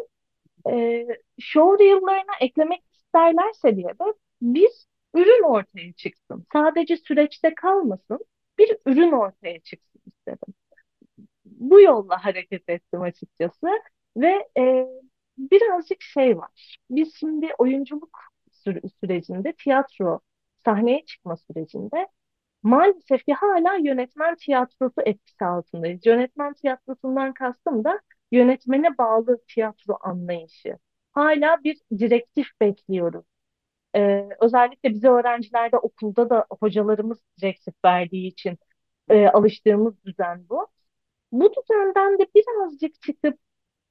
Ee, 0.72 1.08
show 1.40 1.86
reel'larına 1.86 2.34
eklemek 2.42 2.84
isterlerse 2.94 3.76
diye 3.78 3.90
de 3.90 4.06
bir 4.44 4.70
ürün 5.16 5.44
ortaya 5.44 5.94
çıksın. 5.94 6.46
Sadece 6.54 6.98
süreçte 6.98 7.56
kalmasın, 7.56 8.20
bir 8.60 8.78
ürün 8.88 9.12
ortaya 9.12 9.60
çıksın 9.62 10.02
istedim. 10.08 10.54
Bu 11.46 11.82
yolla 11.82 12.26
hareket 12.26 12.70
ettim 12.70 13.02
açıkçası 13.02 13.68
ve 14.18 14.50
e, 14.60 14.88
birazcık 15.38 16.02
şey 16.02 16.38
var. 16.38 16.78
Biz 16.90 17.16
şimdi 17.16 17.48
oyunculuk 17.58 18.20
süre- 18.52 18.90
sürecinde, 19.02 19.54
tiyatro 19.54 20.20
sahneye 20.66 21.06
çıkma 21.06 21.38
sürecinde 21.38 22.08
maalesef 22.64 23.26
ki 23.26 23.34
hala 23.34 23.76
yönetmen 23.76 24.36
tiyatrosu 24.36 25.02
etkisi 25.06 25.46
altındayız. 25.46 26.06
Yönetmen 26.06 26.54
tiyatrosundan 26.54 27.34
kastım 27.34 27.84
da 27.84 28.00
yönetmene 28.32 28.98
bağlı 28.98 29.40
tiyatro 29.48 29.98
anlayışı. 30.02 30.78
Hala 31.14 31.64
bir 31.64 31.78
direktif 32.00 32.48
bekliyoruz. 32.62 33.26
Ee, 33.96 34.30
özellikle 34.42 34.90
bize 34.90 35.08
öğrencilerde 35.10 35.78
okulda 35.78 36.30
da 36.30 36.46
hocalarımız 36.62 37.20
direktif 37.42 37.74
verdiği 37.86 38.28
için 38.28 38.58
e, 39.10 39.28
alıştığımız 39.28 40.06
düzen 40.06 40.50
bu. 40.50 40.68
Bu 41.32 41.54
düzenden 41.56 42.20
de 42.20 42.28
birazcık 42.36 43.02
çıkıp 43.02 43.40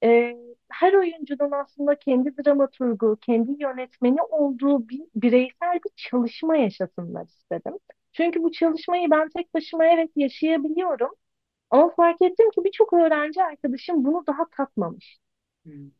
e, 0.04 0.36
her 0.70 0.92
oyuncunun 0.94 1.50
aslında 1.52 1.98
kendi 1.98 2.36
dramaturgu, 2.36 3.16
kendi 3.20 3.62
yönetmeni 3.62 4.22
olduğu 4.22 4.88
bir 4.88 5.02
bireysel 5.14 5.74
bir 5.74 5.90
çalışma 5.96 6.56
yaşasınlar 6.56 7.26
istedim. 7.26 7.74
Çünkü 8.12 8.42
bu 8.42 8.52
çalışmayı 8.52 9.10
ben 9.10 9.28
tek 9.28 9.54
başıma 9.54 9.86
evet 9.86 10.10
yaşayabiliyorum. 10.16 11.10
Ama 11.70 11.90
fark 11.94 12.22
ettim 12.22 12.50
ki 12.50 12.64
birçok 12.64 12.92
öğrenci 12.92 13.42
arkadaşım 13.44 14.04
bunu 14.04 14.26
daha 14.26 14.44
tatmamış. 14.56 15.18
Hmm. 15.64 15.90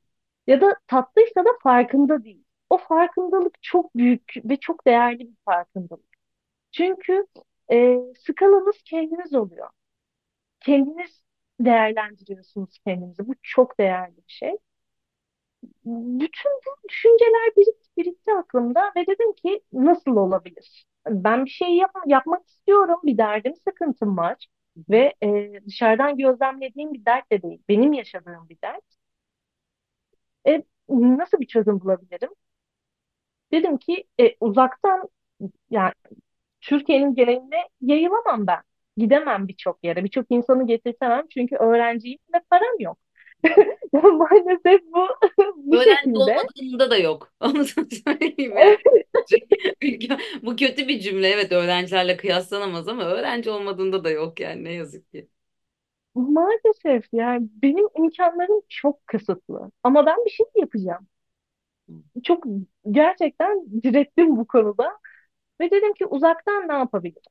Ya 0.47 0.61
da 0.61 0.76
tattıysa 0.87 1.45
da 1.45 1.49
farkında 1.62 2.25
değil. 2.25 2.45
O 2.71 2.78
farkındalık 2.78 3.62
çok 3.62 3.97
büyük 3.97 4.33
ve 4.45 4.57
çok 4.57 4.87
değerli 4.87 5.19
bir 5.21 5.37
farkındalık. 5.45 6.07
Çünkü 6.73 7.26
e, 7.73 7.99
skalanız 8.26 8.83
kendiniz 8.85 9.35
oluyor. 9.35 9.69
Kendiniz 10.61 11.23
değerlendiriyorsunuz 11.64 12.78
kendinizi. 12.86 13.28
Bu 13.28 13.34
çok 13.42 13.78
değerli 13.80 14.16
bir 14.16 14.22
şey. 14.32 14.56
Bütün 15.84 16.50
bu 16.66 16.88
düşünceler 16.88 17.50
birikti, 17.56 17.88
birikti 17.98 18.32
aklımda 18.34 18.92
ve 18.96 19.06
dedim 19.06 19.32
ki 19.32 19.60
nasıl 19.72 20.16
olabilir? 20.16 20.86
Ben 21.08 21.44
bir 21.44 21.50
şey 21.50 21.76
yap 21.76 21.90
yapmak 22.06 22.46
istiyorum. 22.48 23.00
Bir 23.04 23.18
derdim, 23.18 23.54
sıkıntım 23.56 24.16
var. 24.16 24.46
Ve 24.90 25.14
e, 25.22 25.52
dışarıdan 25.66 26.16
gözlemlediğim 26.18 26.92
bir 26.94 27.04
dert 27.04 27.32
de 27.32 27.42
değil. 27.42 27.62
Benim 27.68 27.92
yaşadığım 27.92 28.48
bir 28.48 28.58
dert. 28.64 28.84
E, 30.46 30.62
nasıl 30.88 31.40
bir 31.40 31.46
çözüm 31.46 31.80
bulabilirim? 31.80 32.30
Dedim 33.52 33.78
ki 33.78 34.04
e, 34.20 34.36
uzaktan 34.40 35.08
yani 35.70 35.92
Türkiye'nin 36.60 37.14
geneline 37.16 37.68
yayılamam 37.80 38.46
ben. 38.46 38.62
Gidemem 39.00 39.49
birçok 39.49 39.85
yere. 39.85 40.04
Birçok 40.04 40.26
insanı 40.30 40.66
getirtemem 40.66 41.25
çünkü 41.35 41.57
öğrenciyim 41.57 42.19
ve 42.35 42.40
param 42.50 42.80
yok. 42.80 42.99
Maalesef 43.92 44.80
bu 44.92 45.07
bu 45.57 45.78
Öğrenci 45.78 46.11
şekilde. 46.19 46.38
olmadığında 46.38 46.90
da 46.90 46.97
yok. 46.97 47.33
Onu 47.40 47.64
söyleyeyim. 47.64 48.54
Bu 50.42 50.57
kötü 50.57 50.88
bir 50.88 51.00
cümle. 51.00 51.28
Evet 51.28 51.52
öğrencilerle 51.52 52.16
kıyaslanamaz 52.16 52.88
ama 52.88 53.04
öğrenci 53.04 53.50
olmadığında 53.50 54.04
da 54.04 54.11
yok 54.11 54.40
yani 54.40 54.64
ne 54.64 54.73
yazık 54.73 55.12
ki. 55.12 55.28
Maalesef 56.14 57.04
yani 57.12 57.49
benim 57.62 57.88
imkanlarım 57.97 58.61
çok 58.69 59.07
kısıtlı. 59.07 59.71
Ama 59.83 60.07
ben 60.07 60.16
bir 60.25 60.30
şey 60.30 60.47
yapacağım. 60.57 61.07
Çok 62.25 62.45
gerçekten 62.90 63.83
direttim 63.83 64.37
bu 64.37 64.47
konuda. 64.47 64.99
Ve 65.61 65.71
dedim 65.71 65.95
ki 65.95 66.07
uzaktan 66.07 66.69
ne 66.69 66.73
yapabilirim? 66.75 67.23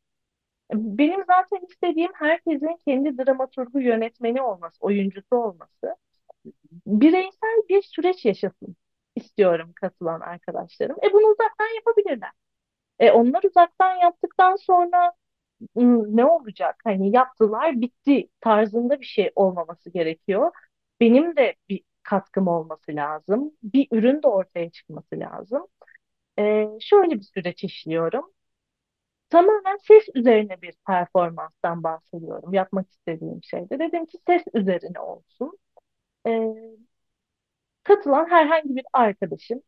Benim 0.73 1.23
zaten 1.27 1.59
istediğim 1.69 2.11
herkesin 2.15 2.77
kendi 2.85 3.17
dramaturgu 3.17 3.79
yönetmeni 3.81 4.41
olması, 4.41 4.77
oyuncusu 4.81 5.35
olması. 5.35 5.95
Bireysel 6.87 7.63
bir 7.69 7.81
süreç 7.81 8.25
yaşasın 8.25 8.75
istiyorum 9.15 9.73
katılan 9.75 10.19
arkadaşlarım. 10.21 10.97
E 11.03 11.13
bunu 11.13 11.27
uzaktan 11.27 11.75
yapabilirler. 11.75 12.31
E 12.99 13.11
onlar 13.11 13.43
uzaktan 13.43 13.95
yaptıktan 13.95 14.57
sonra 14.57 15.13
"Hmm, 15.75 16.17
ne 16.17 16.25
olacak? 16.25 16.75
Hani 16.83 17.11
yaptılar, 17.15 17.81
bitti 17.81 18.29
tarzında 18.41 19.01
bir 19.01 19.05
şey 19.05 19.31
olmaması 19.35 19.89
gerekiyor. 19.91 20.51
Benim 21.01 21.35
de 21.37 21.55
bir 21.69 21.83
katkım 22.03 22.47
olması 22.47 22.91
lazım. 22.95 23.53
Bir 23.63 23.87
ürün 23.91 24.23
de 24.23 24.27
ortaya 24.27 24.71
çıkması 24.71 25.19
lazım. 25.19 25.67
E, 26.39 26.67
şöyle 26.81 27.11
bir 27.15 27.23
süreç 27.23 27.63
işliyorum. 27.63 28.33
Tamamen 29.29 29.77
ses 29.77 30.03
üzerine 30.15 30.61
bir 30.61 30.73
performanstan 30.87 31.83
bahsediyorum. 31.83 32.53
Yapmak 32.53 32.89
istediğim 32.91 33.43
şeyde. 33.43 33.79
Dedim 33.79 34.05
ki 34.05 34.17
ses 34.27 34.43
üzerine 34.53 34.99
olsun. 34.99 35.57
Ee, 36.27 36.53
katılan 37.83 38.29
herhangi 38.29 38.75
bir 38.75 38.85
arkadaşım, 38.93 39.61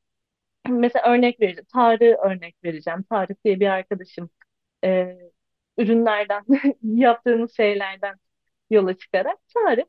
mesela 0.69 1.13
örnek 1.13 1.41
vereceğim, 1.41 1.67
Tarık'ı 1.73 2.05
örnek 2.29 2.57
vereceğim. 2.65 3.03
Tarık 3.03 3.45
diye 3.45 3.59
bir 3.59 3.67
arkadaşım 3.67 4.31
e, 4.85 5.17
ürünlerden, 5.79 6.45
yaptığımız 6.83 7.57
şeylerden 7.57 8.15
yola 8.71 8.97
çıkarak 8.97 9.39
Tarık 9.55 9.87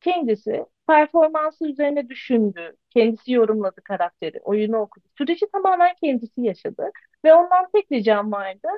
kendisi 0.00 0.64
performansı 0.86 1.68
üzerine 1.68 2.08
düşündü, 2.08 2.76
kendisi 2.90 3.32
yorumladı 3.32 3.80
karakteri, 3.82 4.40
oyunu 4.40 4.76
okudu. 4.78 5.04
Süreci 5.18 5.46
tamamen 5.52 5.94
kendisi 6.02 6.40
yaşadı 6.42 6.90
ve 7.24 7.34
ondan 7.34 7.70
tek 7.74 7.92
ricam 7.92 8.32
vardı. 8.32 8.68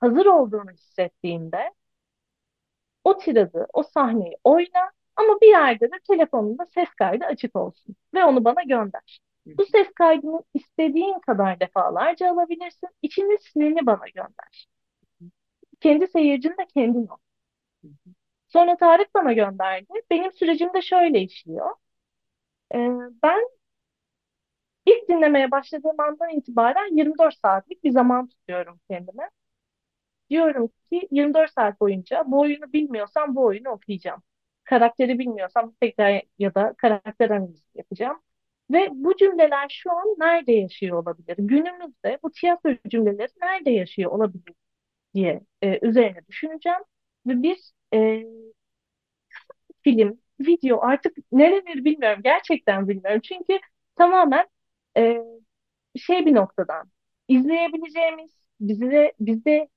Hazır 0.00 0.26
olduğunu 0.26 0.70
hissettiğinde 0.70 1.72
o 3.04 3.18
tiradı, 3.18 3.66
o 3.72 3.82
sahneyi 3.82 4.36
oyna 4.44 4.92
ama 5.16 5.40
bir 5.40 5.46
yerde 5.48 5.86
de 5.90 5.94
telefonunda 6.08 6.66
ses 6.66 6.88
kaydı 6.98 7.24
açık 7.24 7.56
olsun 7.56 7.96
ve 8.14 8.24
onu 8.24 8.44
bana 8.44 8.62
gönder. 8.62 9.20
Bu 9.58 9.66
ses 9.66 9.88
kaydını 9.94 10.42
istediğin 10.54 11.18
kadar 11.20 11.60
defalarca 11.60 12.30
alabilirsin. 12.32 12.88
İçinin 13.02 13.36
sinini 13.52 13.86
bana 13.86 14.08
gönder. 14.14 14.66
Kendi 15.80 16.06
seyircin 16.06 16.50
de 16.58 16.66
kendin 16.74 17.06
ol. 17.06 17.18
Sonra 18.52 18.76
Tarık 18.76 19.14
bana 19.14 19.32
gönderdi. 19.32 19.86
Benim 20.10 20.32
sürecim 20.32 20.74
de 20.74 20.82
şöyle 20.82 21.20
işliyor. 21.20 21.70
Ee, 22.74 22.78
ben 23.22 23.42
ilk 24.86 25.08
dinlemeye 25.08 25.50
başladığım 25.50 26.00
andan 26.00 26.30
itibaren 26.38 26.96
24 26.96 27.34
saatlik 27.34 27.84
bir 27.84 27.90
zaman 27.90 28.28
tutuyorum 28.28 28.80
kendime. 28.90 29.30
Diyorum 30.30 30.68
ki 30.92 31.08
24 31.10 31.50
saat 31.52 31.80
boyunca 31.80 32.24
bu 32.26 32.40
oyunu 32.40 32.72
bilmiyorsam 32.72 33.34
bu 33.36 33.44
oyunu 33.44 33.68
okuyacağım. 33.68 34.22
Karakteri 34.64 35.18
bilmiyorsam 35.18 35.74
tekrar 35.80 36.22
ya 36.38 36.54
da 36.54 36.74
karakter 36.78 37.30
analizi 37.30 37.64
yapacağım. 37.74 38.22
Ve 38.70 38.88
bu 38.92 39.16
cümleler 39.16 39.68
şu 39.68 39.92
an 39.92 40.06
nerede 40.18 40.52
yaşıyor 40.52 41.02
olabilir? 41.02 41.36
Günümüzde 41.38 42.18
bu 42.22 42.30
tiyatro 42.32 42.70
cümleleri 42.88 43.28
nerede 43.42 43.70
yaşıyor 43.70 44.10
olabilir 44.10 44.54
diye 45.14 45.40
e, 45.62 45.88
üzerine 45.88 46.26
düşüneceğim. 46.28 46.80
Ve 47.26 47.42
bir 47.42 47.72
e, 47.92 48.24
film, 49.82 50.18
video 50.40 50.80
artık 50.82 51.16
nereleri 51.32 51.84
bilmiyorum. 51.84 52.20
Gerçekten 52.24 52.88
bilmiyorum. 52.88 53.20
Çünkü 53.24 53.58
tamamen 53.96 54.46
e, 54.96 55.18
şey 55.96 56.26
bir 56.26 56.34
noktadan 56.34 56.90
izleyebileceğimiz, 57.28 58.32
bize 58.60 59.12
bizde 59.20 59.68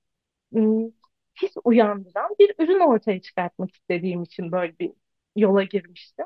ım, 0.56 0.94
his 1.44 1.54
uyandıran 1.66 2.32
bir 2.40 2.56
ürün 2.60 2.82
ortaya 2.82 3.22
çıkartmak 3.22 3.76
istediğim 3.76 4.24
için 4.24 4.54
böyle 4.54 4.80
bir 4.80 4.94
yola 5.38 5.64
girmiştim. 5.64 6.26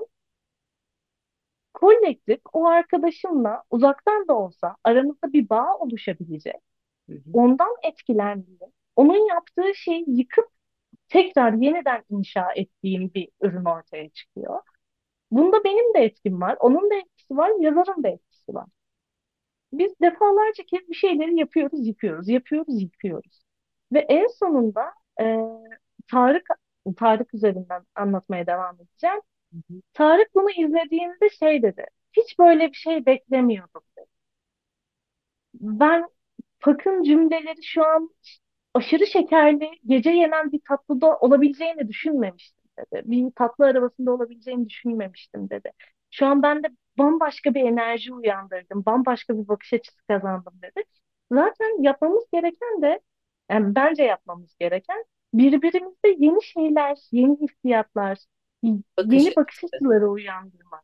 Kolektif 1.73 2.39
o 2.53 2.65
arkadaşımla 2.67 3.63
uzaktan 3.69 4.27
da 4.27 4.33
olsa 4.37 4.75
aramızda 4.83 5.33
bir 5.33 5.49
bağ 5.49 5.77
oluşabilecek, 5.77 6.55
Hı 7.09 7.13
hı. 7.15 7.21
ondan 7.33 7.75
etkilendiğim, 7.83 8.59
onun 8.95 9.29
yaptığı 9.29 9.75
şeyi 9.75 10.05
yıkıp 10.07 10.49
tekrar 11.09 11.53
yeniden 11.53 12.03
inşa 12.09 12.53
ettiğim 12.55 13.13
bir 13.13 13.29
ürün 13.41 13.65
ortaya 13.65 14.09
çıkıyor. 14.09 14.61
Bunda 15.31 15.63
benim 15.63 15.93
de 15.95 15.99
etkim 15.99 16.41
var, 16.41 16.57
onun 16.61 16.91
da 16.91 16.95
etkisi 16.95 17.37
var, 17.37 17.51
yazarın 17.61 18.03
da 18.03 18.09
etkisi 18.09 18.53
var. 18.55 18.67
Biz 19.73 19.99
defalarca 20.01 20.63
kez 20.65 20.89
bir 20.89 20.93
şeyleri 20.95 21.39
yapıyoruz, 21.39 21.87
yıkıyoruz, 21.87 22.29
yapıyoruz, 22.29 22.81
yıkıyoruz. 22.81 23.41
Ve 23.93 23.99
en 23.99 24.27
sonunda 24.27 24.93
e, 25.21 25.37
Tarık 26.11 26.47
Tarık 26.97 27.33
üzerinden 27.33 27.83
anlatmaya 27.95 28.47
devam 28.47 28.75
edeceğim. 28.81 29.19
Hı 29.53 29.57
hı. 29.73 29.81
Tarık 29.93 30.35
bunu 30.35 30.51
izlediğinde 30.51 31.29
şey 31.39 31.61
dedi. 31.63 31.85
Hiç 32.13 32.39
böyle 32.39 32.67
bir 32.69 32.73
şey 32.77 33.05
beklemiyordum 33.05 33.81
dedi. 33.97 34.07
Ben 35.53 36.09
Pak'ın 36.59 37.03
cümleleri 37.03 37.63
şu 37.63 37.85
an 37.85 38.09
aşırı 38.79 39.07
şekerli, 39.07 39.71
gece 39.85 40.09
yenen 40.09 40.51
bir 40.51 40.59
tatlıda 40.67 41.17
olabileceğini 41.19 41.87
düşünmemiştim 41.87 42.69
dedi. 42.79 43.01
Bir 43.05 43.31
tatlı 43.31 43.65
arabasında 43.65 44.11
olabileceğini 44.11 44.69
düşünmemiştim 44.69 45.49
dedi. 45.49 45.71
Şu 46.11 46.25
an 46.25 46.43
ben 46.43 46.63
de 46.63 46.67
bambaşka 46.97 47.53
bir 47.53 47.61
enerji 47.61 48.13
uyandırdım, 48.13 48.85
bambaşka 48.85 49.37
bir 49.37 49.47
bakış 49.47 49.73
açısı 49.73 50.01
kazandım 50.07 50.53
dedi. 50.61 50.83
Zaten 51.31 51.81
yapmamız 51.83 52.23
gereken 52.33 52.81
de, 52.81 52.99
yani 53.51 53.75
bence 53.75 54.03
yapmamız 54.03 54.55
gereken 54.59 55.05
birbirimizde 55.33 56.07
yeni 56.17 56.43
şeyler, 56.43 56.97
yeni 57.11 57.37
hissiyatlar, 57.41 58.17
Bakış 58.97 59.13
yeni 59.13 59.35
bakış 59.35 59.63
açıları 59.63 60.09
uyandırmak. 60.09 60.83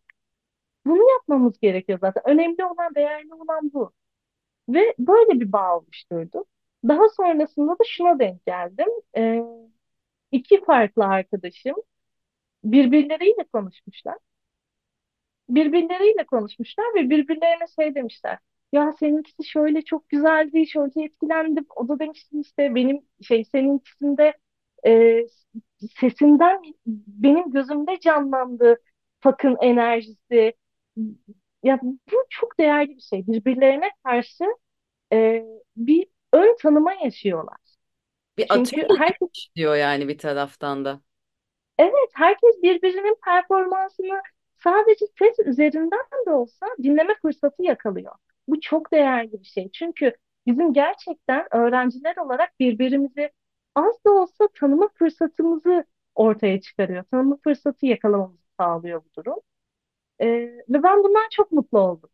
Bunu 0.85 1.11
yapmamız 1.11 1.59
gerekiyor 1.59 1.99
zaten. 2.01 2.23
Önemli 2.29 2.65
olan, 2.65 2.95
değerli 2.95 3.33
olan 3.33 3.71
bu. 3.73 3.91
Ve 4.69 4.95
böyle 4.99 5.39
bir 5.39 5.51
bağ 5.51 5.77
oluşturdu. 5.77 6.45
Daha 6.87 7.09
sonrasında 7.09 7.71
da 7.71 7.83
şuna 7.87 8.19
denk 8.19 8.45
geldim. 8.45 8.87
Ee, 9.17 9.41
iki 10.31 10.65
farklı 10.65 11.05
arkadaşım 11.05 11.75
birbirleriyle 12.63 13.45
konuşmuşlar. 13.53 14.17
Birbirleriyle 15.49 16.25
konuşmuşlar 16.25 16.85
ve 16.95 17.09
birbirlerine 17.09 17.65
şey 17.75 17.95
demişler. 17.95 18.39
Ya 18.71 18.93
seninkisi 18.99 19.43
şöyle 19.45 19.81
çok 19.81 20.09
güzeldi, 20.09 20.67
şöyle 20.67 21.03
etkilendim. 21.05 21.65
O 21.75 21.87
da 21.87 21.99
demişti 21.99 22.39
işte 22.41 22.75
benim 22.75 23.01
şey 23.21 23.45
seninkisinde 23.45 24.33
e, 24.87 25.21
sesinden 25.99 26.61
benim 27.07 27.51
gözümde 27.51 27.99
canlandı 27.99 28.77
Fakın 29.21 29.57
enerjisi. 29.61 30.53
Ya 31.63 31.79
bu 31.83 32.25
çok 32.29 32.59
değerli 32.59 32.95
bir 32.97 33.01
şey. 33.01 33.27
Birbirlerine 33.27 33.89
karşı 34.03 34.43
e, 35.13 35.45
bir 35.77 36.07
ön 36.35 36.57
tanıma 36.61 36.93
yaşıyorlar. 36.93 37.57
Bir 38.37 38.47
Çünkü 38.49 38.87
herkes 38.97 39.29
diyor 39.55 39.75
yani 39.75 40.07
bir 40.07 40.17
taraftan 40.17 40.85
da. 40.85 41.01
evet 41.77 42.09
herkes 42.13 42.61
birbirinin 42.63 43.17
performansını 43.25 44.21
sadece 44.63 45.05
ses 45.19 45.39
üzerinden 45.45 45.99
de 46.27 46.31
olsa 46.31 46.65
dinleme 46.83 47.15
fırsatı 47.21 47.63
yakalıyor. 47.63 48.11
Bu 48.47 48.61
çok 48.61 48.91
değerli 48.91 49.31
bir 49.39 49.45
şey. 49.45 49.71
Çünkü 49.71 50.13
bizim 50.47 50.73
gerçekten 50.73 51.47
öğrenciler 51.55 52.17
olarak 52.17 52.59
birbirimizi 52.59 53.31
az 53.75 54.03
da 54.05 54.11
olsa 54.11 54.47
tanıma 54.59 54.87
fırsatımızı 54.99 55.85
ortaya 56.15 56.61
çıkarıyor. 56.61 57.03
Tanıma 57.11 57.37
fırsatı 57.43 57.85
yakalamamızı 57.85 58.43
sağlıyor 58.59 59.01
bu 59.05 59.09
durum. 59.21 59.39
Ee, 60.21 60.27
ve 60.69 60.83
ben 60.83 61.03
bundan 61.03 61.27
çok 61.31 61.51
mutlu 61.51 61.79
oldum. 61.79 62.09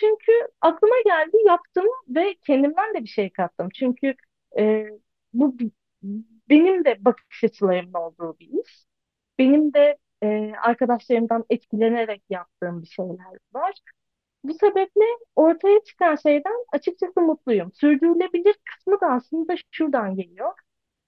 Çünkü 0.00 0.32
aklıma 0.60 0.94
geldi, 1.04 1.36
yaptım 1.46 1.84
ve 2.08 2.34
kendimden 2.46 2.94
de 2.94 3.02
bir 3.04 3.08
şey 3.08 3.30
kattım. 3.30 3.68
Çünkü 3.74 4.14
e, 4.58 4.86
bu 5.32 5.56
benim 6.50 6.84
de 6.84 7.04
bakış 7.04 7.44
açılarımın 7.44 7.92
olduğu 7.94 8.38
bir 8.38 8.48
iş. 8.64 8.84
Benim 9.38 9.74
de 9.74 9.98
e, 10.22 10.52
arkadaşlarımdan 10.62 11.44
etkilenerek 11.50 12.22
yaptığım 12.30 12.82
bir 12.82 12.86
şeyler 12.88 13.38
var. 13.54 13.74
Bu 14.44 14.54
sebeple 14.54 15.02
ortaya 15.36 15.84
çıkan 15.84 16.16
şeyden 16.16 16.66
açıkçası 16.72 17.20
mutluyum. 17.20 17.72
Sürdürülebilir 17.74 18.54
kısmı 18.64 19.00
da 19.00 19.06
aslında 19.12 19.54
şuradan 19.70 20.16
geliyor. 20.16 20.52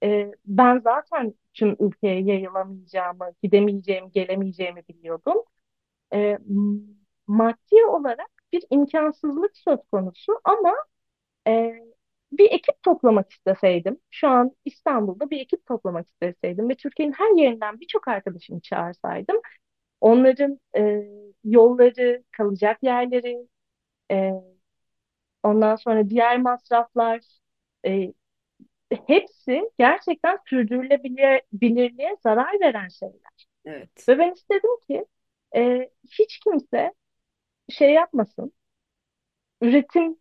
E, 0.05 0.33
ben 0.47 0.79
zaten 0.81 1.35
tüm 1.55 1.77
ülkeye 1.81 2.23
yayılamayacağımı, 2.23 3.31
gidemeyeceğimi, 3.43 4.13
gelemeyeceğimi 4.13 4.83
biliyordum 4.89 5.37
e, 6.15 6.39
maddi 7.27 7.85
olarak 7.89 8.31
bir 8.53 8.65
imkansızlık 8.71 9.57
söz 9.57 9.79
konusu 9.93 10.33
ama 10.45 10.75
e, 11.49 11.75
bir 12.33 12.53
ekip 12.53 12.83
toplamak 12.83 13.33
isteseydim, 13.33 14.01
şu 14.11 14.29
an 14.29 14.53
İstanbul'da 14.65 15.31
bir 15.31 15.41
ekip 15.41 15.67
toplamak 15.67 16.09
isteseydim 16.09 16.69
ve 16.69 16.75
Türkiye'nin 16.77 17.13
her 17.15 17.31
yerinden 17.43 17.81
birçok 17.81 18.09
arkadaşımı 18.09 18.61
çağırsaydım, 18.61 19.37
onların 20.01 20.61
e, 20.79 21.05
yolları, 21.45 22.25
kalacak 22.33 22.79
yerleri, 22.83 23.49
e, 24.13 24.33
ondan 25.43 25.77
sonra 25.77 26.11
diğer 26.11 26.39
masraflar, 26.39 27.21
e, 27.87 28.13
hepsi 29.07 29.71
gerçekten 29.79 30.39
sürdürülebilirliğe 30.47 32.17
zarar 32.23 32.61
veren 32.61 32.89
şeyler. 32.89 33.49
Evet. 33.65 34.09
Ve 34.09 34.19
ben 34.19 34.33
istedim 34.33 34.71
ki 34.89 35.07
e, 35.57 35.91
hiç 36.21 36.39
kimse 36.41 36.95
şey 37.71 37.93
yapmasın, 37.95 38.53
üretim 39.63 40.17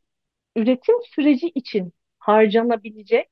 üretim 0.58 0.96
süreci 1.16 1.48
için 1.50 1.94
harcanabilecek 2.20 3.30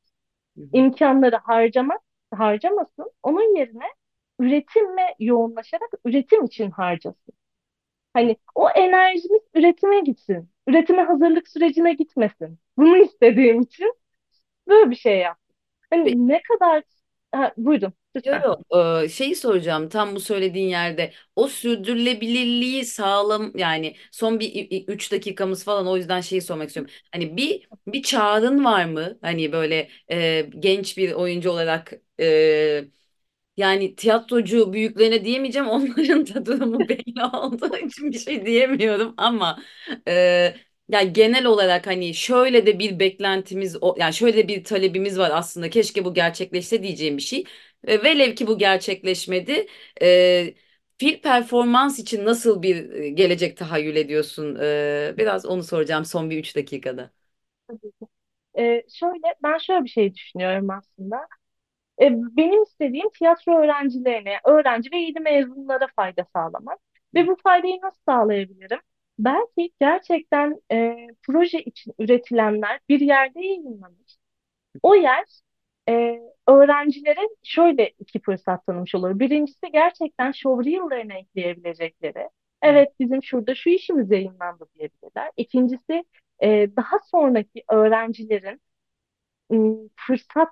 Hı 0.58 0.62
hı. 0.62 0.68
imkanları 0.74 1.38
harcamak 1.38 2.02
harcamasın. 2.36 3.12
Onun 3.24 3.58
yerine 3.58 3.86
üretime 4.40 5.16
yoğunlaşarak 5.20 5.90
üretim 6.06 6.46
için 6.46 6.72
harcasın. 6.72 7.36
Hani 8.14 8.38
o 8.56 8.70
enerjimiz 8.70 9.42
üretime 9.56 10.00
gitsin. 10.02 10.50
Üretime 10.68 11.04
hazırlık 11.04 11.48
sürecine 11.50 11.94
gitmesin. 11.94 12.60
Bunu 12.78 12.98
istediğim 12.98 13.62
için 13.62 13.94
böyle 14.70 14.92
bir 14.92 14.96
şey 14.96 15.20
yaptım. 15.20 15.56
Hani 15.92 16.28
ne 16.28 16.42
kadar 16.44 16.84
ha, 17.32 17.54
buyurun 17.58 17.94
lütfen. 18.16 18.42
yo, 18.72 19.04
Ee, 19.04 19.10
şeyi 19.10 19.36
soracağım 19.36 19.90
tam 19.90 20.16
bu 20.16 20.20
söylediğin 20.20 20.68
yerde 20.70 21.14
o 21.36 21.48
sürdürülebilirliği 21.48 22.86
sağlam 22.86 23.52
yani 23.58 23.96
son 24.12 24.40
bir 24.40 24.88
3 24.88 25.12
dakikamız 25.12 25.64
falan 25.64 25.88
o 25.88 25.98
yüzden 25.98 26.22
şeyi 26.22 26.42
sormak 26.42 26.68
istiyorum. 26.68 26.94
Hani 27.12 27.38
bir 27.38 27.68
bir 27.88 28.04
çağrın 28.04 28.66
var 28.66 28.86
mı? 28.86 29.18
Hani 29.22 29.52
böyle 29.52 29.90
e, 30.12 30.50
genç 30.60 30.98
bir 30.98 31.12
oyuncu 31.12 31.52
olarak 31.52 31.94
e, 32.20 32.86
yani 33.58 33.96
tiyatrocu 33.96 34.74
büyüklerine 34.74 35.26
diyemeyeceğim 35.26 35.68
onların 35.70 36.28
da 36.28 36.46
durumu 36.46 36.90
belli 36.90 37.24
olduğu 37.34 37.78
için 37.78 38.12
bir 38.12 38.20
şey 38.20 38.46
diyemiyorum 38.46 39.14
ama 39.18 39.64
e, 40.08 40.56
yani 40.90 41.14
genel 41.14 41.46
olarak 41.46 41.88
hani 41.88 42.14
şöyle 42.16 42.66
de 42.66 42.80
bir 42.80 43.00
beklentimiz 43.00 43.78
o 43.84 43.96
yani 44.00 44.14
şöyle 44.14 44.48
bir 44.48 44.64
talebimiz 44.64 45.20
var 45.20 45.32
aslında 45.34 45.70
keşke 45.70 46.06
bu 46.06 46.14
gerçekleşse 46.14 46.84
diyeceğim 46.84 47.18
bir 47.18 47.22
şey. 47.22 47.44
E, 47.88 48.04
velev 48.04 48.36
ki 48.36 48.48
bu 48.48 48.58
gerçekleşmedi. 48.58 49.68
E, 50.02 50.54
Fil 50.98 51.22
performans 51.22 52.00
için 52.00 52.26
nasıl 52.26 52.62
bir 52.62 52.90
e, 52.92 53.10
gelecek 53.10 53.58
tahayyül 53.58 53.96
ediyorsun? 53.96 54.58
Ee, 54.62 55.14
biraz 55.18 55.46
onu 55.46 55.64
soracağım 55.64 56.06
son 56.06 56.30
bir 56.30 56.38
üç 56.40 56.56
dakikada. 56.56 57.12
Tabii. 57.68 57.92
Ee, 58.60 58.84
şöyle, 58.94 59.36
ben 59.44 59.58
şöyle 59.58 59.84
bir 59.84 59.90
şey 59.90 60.16
düşünüyorum 60.16 60.70
aslında. 60.70 61.18
E, 62.02 62.12
benim 62.38 62.64
istediğim 62.64 63.10
tiyatro 63.12 63.60
öğrencilerine, 63.64 64.40
öğrenci 64.46 64.92
ve 64.94 64.98
yeni 64.98 65.20
mezunlara 65.22 65.88
fayda 65.98 66.26
sağlamak. 66.36 66.80
Ve 67.16 67.28
bu 67.28 67.38
faydayı 67.44 67.80
nasıl 67.84 68.02
sağlayabilirim? 68.10 68.80
Belki 69.20 69.72
gerçekten 69.82 70.62
e, 70.74 70.98
proje 71.28 71.60
için 71.64 71.94
üretilenler 72.00 72.80
bir 72.90 73.00
yerde 73.00 73.42
yayınlanır. 73.46 74.18
O 74.84 74.96
yer 74.96 75.26
e, 75.90 76.20
öğrencilere 76.48 77.20
şöyle 77.44 77.90
iki 78.00 78.20
fırsat 78.22 78.66
tanımış 78.66 78.96
olur. 78.96 79.20
Birincisi 79.20 79.72
gerçekten 79.74 80.32
showreel'larına 80.32 81.14
ekleyebilecekleri. 81.14 82.30
Evet 82.62 82.90
bizim 83.00 83.24
şurada 83.24 83.56
şu 83.56 83.70
işimiz 83.70 84.12
yayınlandı 84.12 84.66
diyebilirler. 84.76 85.32
İkincisi 85.38 86.06
e, 86.44 86.48
daha 86.78 87.00
sonraki 87.12 87.64
öğrencilerin 87.72 88.62
ım, 89.52 89.90
fırsat 89.96 90.50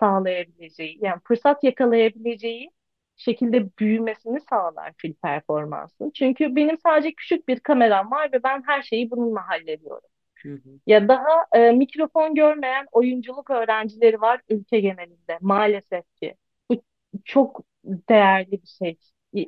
sağlayabileceği, 0.00 0.98
yani 1.02 1.20
fırsat 1.28 1.64
yakalayabileceği 1.64 2.70
şekilde 3.16 3.78
büyümesini 3.78 4.40
sağlar 4.40 4.92
fil 4.98 5.14
performansın. 5.14 6.10
Çünkü 6.14 6.56
benim 6.56 6.78
sadece 6.78 7.14
küçük 7.14 7.48
bir 7.48 7.60
kameram 7.60 8.10
var 8.10 8.32
ve 8.32 8.42
ben 8.42 8.62
her 8.66 8.82
şeyi 8.82 9.10
bununla 9.10 9.48
hallediyorum. 9.48 10.08
Hı 10.42 10.52
hı. 10.54 10.80
Ya 10.86 11.08
daha 11.08 11.28
e, 11.54 11.72
mikrofon 11.72 12.34
görmeyen 12.34 12.86
oyunculuk 12.92 13.50
öğrencileri 13.50 14.20
var 14.20 14.40
ülke 14.48 14.80
genelinde 14.80 15.38
maalesef 15.40 16.04
ki. 16.16 16.34
Bu 16.70 16.82
çok 17.24 17.60
değerli 17.84 18.52
bir 18.52 18.66
şey, 18.66 18.98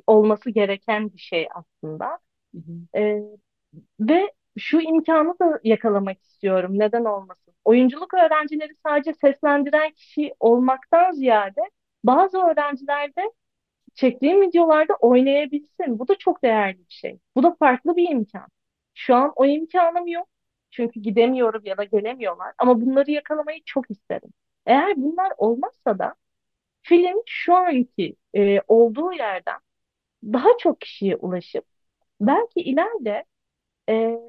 olması 0.07 0.49
gereken 0.49 1.13
bir 1.13 1.17
şey 1.19 1.47
aslında. 1.55 2.19
Hı 2.55 2.57
hı. 2.57 2.99
E, 2.99 3.21
ve 3.99 4.33
şu 4.59 4.81
imkanı 4.81 5.39
da 5.39 5.59
yakalamak 5.63 6.21
istiyorum. 6.23 6.79
Neden 6.79 7.05
olmasın? 7.05 7.53
Oyunculuk 7.65 8.13
öğrencileri 8.13 8.73
sadece 8.85 9.13
seslendiren 9.13 9.91
kişi 9.91 10.33
olmaktan 10.39 11.11
ziyade 11.11 11.61
bazı 12.03 12.37
öğrenciler 12.39 13.15
de 13.15 13.21
çektiğim 13.95 14.41
videolarda 14.41 14.93
oynayabilsin. 14.95 15.99
Bu 15.99 16.07
da 16.07 16.15
çok 16.17 16.43
değerli 16.43 16.79
bir 16.79 16.93
şey. 16.93 17.19
Bu 17.35 17.43
da 17.43 17.55
farklı 17.59 17.95
bir 17.97 18.09
imkan. 18.11 18.47
Şu 18.93 19.15
an 19.15 19.33
o 19.35 19.45
imkanım 19.45 20.07
yok. 20.07 20.27
Çünkü 20.75 20.99
gidemiyorum 20.99 21.61
ya 21.65 21.77
da 21.77 21.83
gelemiyorlar. 21.83 22.53
Ama 22.57 22.81
bunları 22.81 23.11
yakalamayı 23.11 23.61
çok 23.65 23.91
isterim. 23.91 24.29
Eğer 24.65 24.93
bunlar 24.97 25.33
olmazsa 25.37 25.99
da 25.99 26.15
film 26.83 27.23
şu 27.27 27.55
anki 27.55 28.15
e, 28.35 28.61
olduğu 28.69 29.13
yerden 29.13 29.59
daha 30.23 30.49
çok 30.59 30.81
kişiye 30.81 31.15
ulaşıp 31.15 31.65
belki 32.21 32.61
ileride 32.61 33.25
e, 33.89 34.19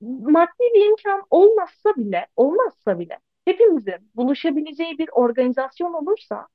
maddi 0.00 0.64
bir 0.74 0.86
imkan 0.86 1.22
olmazsa 1.30 1.94
bile 1.96 2.26
olmazsa 2.36 2.98
bile 2.98 3.18
hepimizin 3.44 4.10
buluşabileceği 4.16 4.98
bir 4.98 5.08
organizasyon 5.12 5.92
olursa 5.92 6.48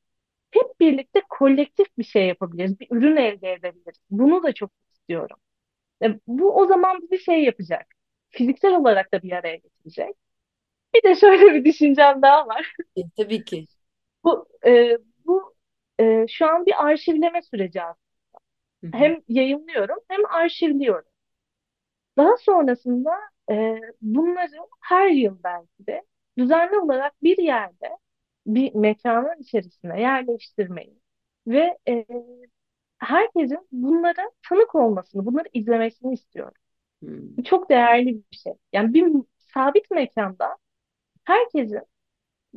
hep 0.52 0.82
birlikte 0.82 1.22
kolektif 1.30 1.88
bir 1.98 2.04
şey 2.06 2.28
yapabiliriz. 2.28 2.82
Bir 2.82 2.88
ürün 2.92 3.18
elde 3.18 3.54
edebiliriz. 3.54 4.00
Bunu 4.12 4.44
da 4.44 4.54
çok 4.54 4.72
istiyorum. 4.92 5.38
E, 6.04 6.20
bu 6.28 6.58
o 6.58 6.68
zaman 6.68 7.02
bizi 7.02 7.24
şey 7.26 7.44
yapacak. 7.46 7.88
Fiziksel 8.30 8.76
olarak 8.76 9.14
da 9.14 9.22
bir 9.24 9.32
araya 9.32 9.56
getirecek. 9.56 10.16
Bir 10.96 11.04
de 11.04 11.16
şöyle 11.16 11.56
bir 11.56 11.66
düşüncem 11.66 12.22
daha 12.22 12.48
var. 12.48 12.74
E, 12.98 13.02
tabii 13.18 13.46
ki. 13.46 13.68
Bu 14.24 14.48
e, 14.68 14.98
bu 15.26 15.56
e, 16.00 16.28
şu 16.30 16.48
an 16.48 16.66
bir 16.66 16.86
arşivleme 16.88 17.42
süreci 17.42 17.84
aslında. 17.84 17.98
Hı 18.84 18.88
hı. 18.88 18.92
Hem 18.98 19.22
yayınlıyorum 19.30 19.98
hem 20.10 20.26
arşivliyorum. 20.26 21.10
Daha 22.18 22.38
sonrasında 22.38 23.12
e, 23.52 23.80
bunları 24.02 24.58
her 24.82 25.08
yıl 25.10 25.44
belki 25.44 25.88
de 25.88 26.04
düzenli 26.38 26.78
olarak 26.78 27.24
bir 27.24 27.38
yerde 27.38 27.98
bir 28.48 28.76
mekanın 28.76 29.42
içerisine 29.42 30.02
yerleştirmeyi 30.02 31.00
ve 31.48 31.78
e, 31.90 32.06
herkesin 33.00 33.68
bunlara 33.72 34.32
tanık 34.50 34.76
olmasını, 34.76 35.26
bunları 35.26 35.48
izlemesini 35.54 36.14
istiyorum. 36.14 36.54
Bu 37.02 37.44
çok 37.44 37.70
değerli 37.70 38.08
bir 38.32 38.38
şey. 38.38 38.54
Yani 38.74 38.94
bir 38.94 39.06
sabit 39.54 39.92
mekanda 39.92 40.58
herkesin 41.26 41.82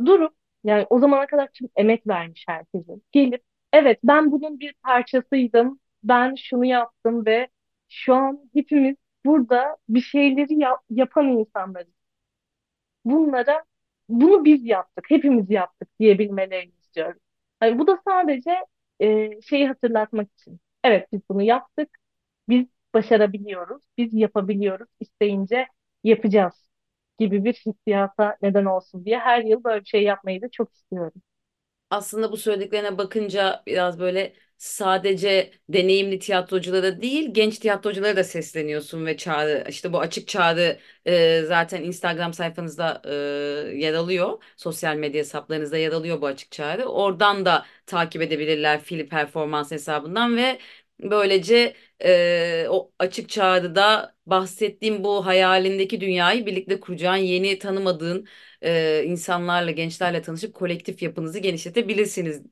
durup 0.06 0.34
yani 0.64 0.86
o 0.90 0.98
zamana 1.00 1.26
kadar 1.26 1.48
tüm 1.54 1.68
emek 1.76 2.06
vermiş 2.08 2.44
herkesin 2.48 3.04
gelip 3.12 3.44
evet 3.72 4.00
ben 4.04 4.32
bunun 4.32 4.60
bir 4.60 4.74
parçasıydım. 4.84 5.80
Ben 6.04 6.34
şunu 6.36 6.64
yaptım 6.64 7.26
ve 7.26 7.48
şu 7.88 8.14
an 8.14 8.50
hepimiz 8.54 8.96
burada 9.26 9.76
bir 9.88 10.00
şeyleri 10.00 10.54
yap- 10.60 10.84
yapan 10.90 11.28
insanlarız. 11.28 11.94
Bunlara 13.04 13.64
bunu 14.08 14.44
biz 14.44 14.64
yaptık, 14.66 15.04
hepimiz 15.08 15.50
yaptık 15.50 15.88
diyebilmelerini 16.00 16.72
istiyorum. 16.82 17.20
Yani 17.62 17.78
bu 17.78 17.86
da 17.86 17.98
sadece 18.08 18.50
e, 19.00 19.40
şeyi 19.42 19.68
hatırlatmak 19.68 20.32
için. 20.32 20.60
Evet 20.84 21.08
biz 21.12 21.20
bunu 21.28 21.42
yaptık, 21.42 21.98
biz 22.48 22.66
başarabiliyoruz, 22.94 23.82
biz 23.98 24.14
yapabiliyoruz, 24.14 24.88
isteyince 25.00 25.66
yapacağız 26.04 26.68
gibi 27.18 27.44
bir 27.44 27.54
hissiyata 27.54 28.36
neden 28.42 28.64
olsun 28.64 29.04
diye 29.04 29.18
her 29.18 29.44
yıl 29.44 29.64
böyle 29.64 29.80
bir 29.80 29.86
şey 29.88 30.02
yapmayı 30.02 30.42
da 30.42 30.50
çok 30.50 30.74
istiyorum. 30.74 31.22
Aslında 31.90 32.32
bu 32.32 32.36
söylediklerine 32.36 32.98
bakınca 32.98 33.62
biraz 33.66 33.98
böyle 34.00 34.34
sadece 34.58 35.52
deneyimli 35.68 36.18
tiyatroculara 36.18 37.02
değil 37.02 37.28
genç 37.34 37.58
tiyatroculara 37.58 38.16
da 38.16 38.24
sesleniyorsun 38.24 39.06
ve 39.06 39.16
çağrı 39.16 39.64
işte 39.68 39.92
bu 39.92 40.00
açık 40.00 40.28
çağrı 40.28 40.78
e, 41.06 41.42
zaten 41.42 41.82
Instagram 41.82 42.34
sayfanızda 42.34 43.02
e, 43.04 43.12
yer 43.76 43.94
alıyor. 43.94 44.42
Sosyal 44.56 44.96
medya 44.96 45.18
hesaplarınızda 45.20 45.76
yer 45.76 45.92
alıyor 45.92 46.20
bu 46.20 46.26
açık 46.26 46.52
çağrı. 46.52 46.84
Oradan 46.84 47.44
da 47.44 47.66
takip 47.86 48.22
edebilirler 48.22 48.80
Fili 48.80 49.08
Performans 49.08 49.70
hesabından 49.70 50.36
ve 50.36 50.58
böylece 51.02 51.74
e, 52.04 52.66
o 52.70 52.92
açık 52.98 53.28
çağrıda 53.28 54.14
bahsettiğim 54.26 55.04
bu 55.04 55.26
hayalindeki 55.26 56.00
dünyayı 56.00 56.46
birlikte 56.46 56.80
kuracağın 56.80 57.16
yeni 57.16 57.58
tanımadığın 57.58 58.26
e, 58.62 59.04
insanlarla, 59.06 59.70
gençlerle 59.70 60.22
tanışıp 60.22 60.54
kolektif 60.54 61.02
yapınızı 61.02 61.38
genişletebilirsiniz 61.38 62.42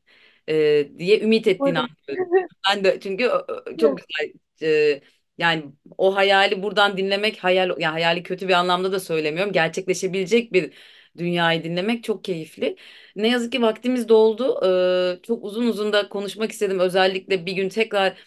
e, 0.49 0.89
diye 0.99 1.21
ümit 1.21 1.47
ettiğini 1.47 1.79
anlıyorum. 1.79 2.27
Ben 2.71 2.85
de 2.85 3.01
çünkü 3.01 3.31
çok 3.79 3.99
güzel 3.99 4.33
e, 4.63 5.03
yani 5.39 5.65
o 5.99 6.17
hayali 6.17 6.63
buradan 6.63 6.97
dinlemek 6.97 7.45
hayal 7.45 7.69
yani 7.81 7.93
hayali 7.93 8.23
kötü 8.23 8.49
bir 8.49 8.53
anlamda 8.53 8.93
da 8.93 9.01
söylemiyorum. 9.01 9.53
Gerçekleşebilecek 9.53 10.53
bir 10.53 10.75
dünyayı 11.19 11.65
dinlemek 11.65 12.05
çok 12.05 12.25
keyifli. 12.25 12.77
Ne 13.17 13.29
yazık 13.29 13.53
ki 13.53 13.63
vaktimiz 13.63 14.09
doldu. 14.09 14.61
E, 15.19 15.23
çok 15.23 15.45
uzun 15.45 15.67
uzun 15.67 15.93
da 15.93 16.09
konuşmak 16.09 16.53
istedim. 16.53 16.79
Özellikle 16.79 17.47
bir 17.47 17.53
gün 17.53 17.69
tekrar 17.69 18.19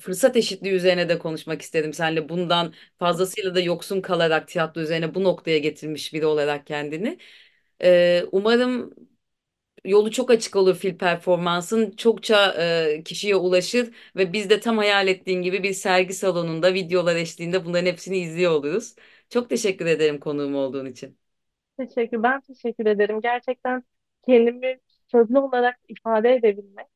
fırsat 0.00 0.36
eşitliği 0.36 0.74
üzerine 0.74 1.08
de 1.08 1.18
konuşmak 1.18 1.62
istedim 1.62 1.92
seninle. 1.92 2.28
Bundan 2.28 2.74
fazlasıyla 2.98 3.54
da 3.54 3.60
yoksun 3.60 4.00
kalarak 4.00 4.48
tiyatro 4.48 4.80
üzerine 4.80 5.14
bu 5.14 5.24
noktaya 5.24 5.58
getirmiş 5.58 6.14
biri 6.14 6.26
olarak 6.26 6.66
kendini. 6.66 7.18
Umarım 8.32 8.94
yolu 9.84 10.10
çok 10.10 10.30
açık 10.30 10.56
olur 10.56 10.76
fil 10.76 10.98
performansın. 10.98 11.90
Çokça 11.90 12.56
kişiye 13.04 13.36
ulaşır 13.36 13.94
ve 14.16 14.32
biz 14.32 14.50
de 14.50 14.60
tam 14.60 14.78
hayal 14.78 15.08
ettiğin 15.08 15.42
gibi 15.42 15.62
bir 15.62 15.72
sergi 15.72 16.14
salonunda 16.14 16.74
videolar 16.74 17.16
eşliğinde 17.16 17.64
bunların 17.64 17.86
hepsini 17.86 18.18
izliyor 18.18 18.52
oluruz. 18.52 18.94
Çok 19.30 19.50
teşekkür 19.50 19.86
ederim 19.86 20.20
konuğum 20.20 20.54
olduğun 20.54 20.86
için. 20.86 21.18
Teşekkür, 21.78 22.22
ben 22.22 22.40
teşekkür 22.40 22.86
ederim. 22.86 23.20
Gerçekten 23.20 23.84
kendimi 24.26 24.80
sözlü 25.06 25.38
olarak 25.38 25.80
ifade 25.88 26.34
edebilmek 26.34 26.86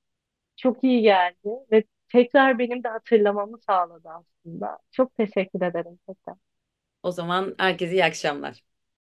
çok 0.56 0.84
iyi 0.84 1.02
geldi 1.02 1.48
ve 1.72 1.84
tekrar 2.14 2.58
benim 2.58 2.84
de 2.84 2.88
hatırlamamı 2.88 3.58
sağladı 3.58 4.08
aslında. 4.10 4.78
Çok 4.92 5.16
teşekkür 5.16 5.62
ederim 5.62 5.98
tekrar. 6.08 6.36
O 7.02 7.10
zaman 7.12 7.54
herkese 7.58 7.92
iyi 7.92 8.04
akşamlar. 8.04 8.62